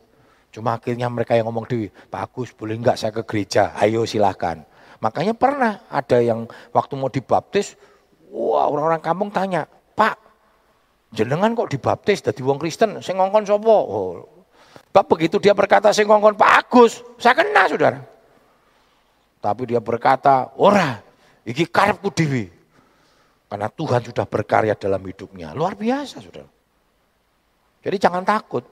Cuma 0.55 0.79
akhirnya 0.79 1.11
mereka 1.11 1.35
yang 1.35 1.51
ngomong 1.51 1.67
di 1.67 1.91
Pak 1.91 2.31
Agus 2.31 2.55
boleh 2.55 2.79
nggak 2.79 2.95
saya 2.95 3.11
ke 3.11 3.27
gereja? 3.27 3.75
Ayo 3.75 4.07
silahkan. 4.07 4.63
Makanya 5.03 5.35
pernah 5.35 5.83
ada 5.91 6.23
yang 6.23 6.47
waktu 6.71 6.95
mau 6.95 7.11
dibaptis, 7.11 7.75
wah 8.31 8.71
orang-orang 8.71 9.03
kampung 9.03 9.31
tanya, 9.35 9.67
Pak 9.99 10.25
jenengan 11.15 11.55
kok 11.55 11.71
dibaptis 11.71 12.21
dari 12.21 12.43
wong 12.43 12.59
Kristen, 12.59 12.99
saya 12.99 13.15
ngongkon 13.23 13.47
sopo. 13.47 13.71
Oh. 13.71 14.13
Bab 14.91 15.07
begitu 15.11 15.43
dia 15.43 15.55
berkata 15.55 15.95
saya 15.95 16.07
ngongkon 16.07 16.39
Pak 16.39 16.51
Agus, 16.67 17.03
saya 17.19 17.35
kena 17.35 17.67
saudara. 17.71 17.99
Tapi 19.43 19.63
dia 19.71 19.83
berkata, 19.83 20.55
ora, 20.59 21.03
iki 21.43 21.67
karepku 21.67 22.11
dewi. 22.15 22.51
Karena 23.51 23.71
Tuhan 23.71 24.03
sudah 24.03 24.27
berkarya 24.27 24.75
dalam 24.75 25.03
hidupnya. 25.05 25.55
Luar 25.55 25.79
biasa 25.79 26.19
saudara. 26.19 26.54
Jadi 27.85 27.97
jangan 28.01 28.25
takut. 28.25 28.65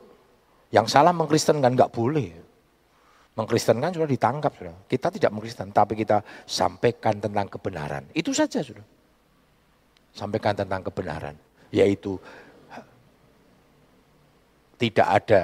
Yang 0.73 0.89
salah 0.89 1.13
mengkristenkan 1.13 1.77
nggak 1.77 1.93
boleh. 1.93 2.33
Mengkristenkan 3.37 3.93
sudah 3.93 4.09
ditangkap 4.09 4.53
sudah. 4.57 4.77
Kita 4.89 5.13
tidak 5.13 5.31
mengkristen, 5.37 5.69
tapi 5.73 5.97
kita 6.01 6.25
sampaikan 6.49 7.21
tentang 7.21 7.49
kebenaran. 7.53 8.09
Itu 8.17 8.33
saja 8.33 8.65
sudah. 8.65 8.85
Sampaikan 10.13 10.57
tentang 10.57 10.85
kebenaran 10.85 11.37
yaitu 11.73 12.21
tidak 14.77 15.09
ada 15.09 15.43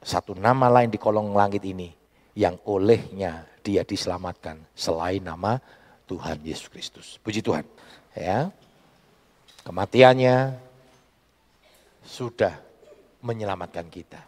satu 0.00 0.32
nama 0.32 0.72
lain 0.72 0.88
di 0.88 0.96
kolong 0.96 1.36
langit 1.36 1.60
ini 1.68 1.92
yang 2.32 2.56
olehnya 2.64 3.44
dia 3.60 3.84
diselamatkan 3.84 4.56
selain 4.72 5.20
nama 5.20 5.60
Tuhan 6.08 6.40
Yesus 6.40 6.72
Kristus. 6.72 7.06
Puji 7.20 7.44
Tuhan. 7.44 7.68
Ya. 8.16 8.48
Kematiannya 9.68 10.56
sudah 12.00 12.56
menyelamatkan 13.22 13.86
kita. 13.90 14.22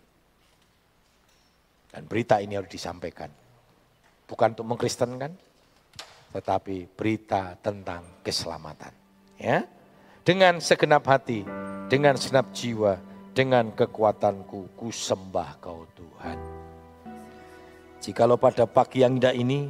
Dan 1.91 2.07
berita 2.07 2.39
ini 2.39 2.55
harus 2.55 2.71
disampaikan. 2.71 3.31
Bukan 4.31 4.55
untuk 4.55 4.67
mengkristenkan, 4.71 5.35
tetapi 6.31 6.87
berita 6.95 7.59
tentang 7.59 8.23
keselamatan. 8.23 8.95
Ya, 9.41 9.67
dengan 10.23 10.63
segenap 10.63 11.03
hati, 11.11 11.43
dengan 11.91 12.15
segenap 12.15 12.55
jiwa, 12.55 13.03
dengan 13.35 13.75
kekuatanku, 13.75 14.79
ku 14.79 14.95
sembah 14.95 15.59
kau 15.59 15.83
Tuhan. 15.99 16.39
Jikalau 18.01 18.39
pada 18.39 18.65
pagi 18.71 19.03
yang 19.03 19.19
indah 19.19 19.35
ini, 19.35 19.67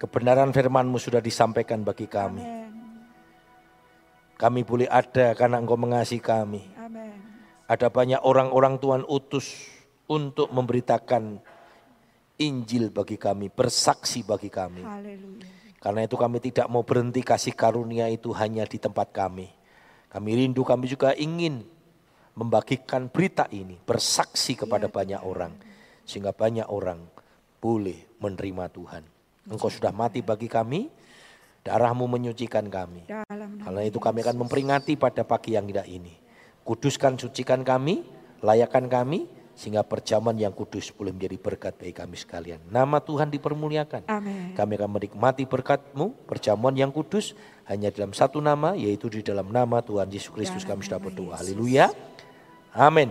kebenaran 0.00 0.50
firmanmu 0.50 0.96
sudah 0.96 1.20
disampaikan 1.20 1.84
bagi 1.84 2.08
kami. 2.08 2.42
Kami 4.40 4.60
boleh 4.64 4.88
ada 4.88 5.36
karena 5.36 5.60
engkau 5.60 5.76
mengasihi 5.76 6.24
kami. 6.24 6.79
Ada 7.70 7.86
banyak 7.86 8.26
orang-orang 8.26 8.82
Tuhan 8.82 9.06
utus 9.06 9.70
untuk 10.10 10.50
memberitakan 10.50 11.38
Injil 12.42 12.90
bagi 12.90 13.14
kami, 13.14 13.46
bersaksi 13.46 14.26
bagi 14.26 14.50
kami. 14.50 14.82
Haleluya. 14.82 15.46
Karena 15.78 16.02
itu 16.02 16.18
kami 16.18 16.42
tidak 16.42 16.66
mau 16.66 16.82
berhenti 16.82 17.22
kasih 17.22 17.54
karunia 17.54 18.10
itu 18.10 18.34
hanya 18.34 18.66
di 18.66 18.82
tempat 18.82 19.14
kami. 19.14 19.48
Kami 20.10 20.30
rindu, 20.34 20.66
kami 20.66 20.90
juga 20.90 21.14
ingin 21.14 21.62
membagikan 22.34 23.06
berita 23.06 23.46
ini, 23.54 23.78
bersaksi 23.78 24.58
kepada 24.58 24.90
banyak 24.90 25.22
orang. 25.22 25.54
Sehingga 26.02 26.34
banyak 26.34 26.66
orang 26.66 27.06
boleh 27.62 28.02
menerima 28.18 28.66
Tuhan. 28.74 29.02
Engkau 29.46 29.70
sudah 29.70 29.94
mati 29.94 30.26
bagi 30.26 30.50
kami, 30.50 30.90
darahmu 31.62 32.10
menyucikan 32.10 32.66
kami. 32.66 33.06
Karena 33.62 33.80
itu 33.86 34.02
kami 34.02 34.26
akan 34.26 34.36
memperingati 34.42 34.98
pada 34.98 35.22
pagi 35.22 35.54
yang 35.54 35.70
indah 35.70 35.86
ini. 35.86 36.29
Kuduskan, 36.62 37.16
sucikan 37.16 37.64
kami, 37.64 38.04
layakan 38.44 38.86
kami, 38.86 39.26
sehingga 39.56 39.80
perjamuan 39.84 40.36
yang 40.36 40.52
kudus 40.52 40.92
boleh 40.92 41.12
menjadi 41.12 41.40
berkat 41.40 41.76
bagi 41.80 41.96
kami 41.96 42.16
sekalian. 42.20 42.60
Nama 42.68 43.00
Tuhan 43.00 43.32
dipermuliakan. 43.32 44.08
Amin. 44.12 44.52
Kami 44.52 44.72
akan 44.76 44.90
menikmati 45.00 45.48
berkatmu, 45.48 46.28
perjamuan 46.28 46.76
yang 46.76 46.92
kudus, 46.92 47.32
hanya 47.64 47.88
dalam 47.88 48.12
satu 48.12 48.44
nama, 48.44 48.76
yaitu 48.76 49.08
di 49.08 49.24
dalam 49.24 49.48
nama 49.48 49.80
Tuhan 49.80 50.12
Yesus 50.12 50.28
Kristus 50.28 50.68
kami 50.68 50.84
sudah 50.84 51.00
berdoa. 51.00 51.40
Haleluya. 51.40 51.88
Amin. 52.76 53.08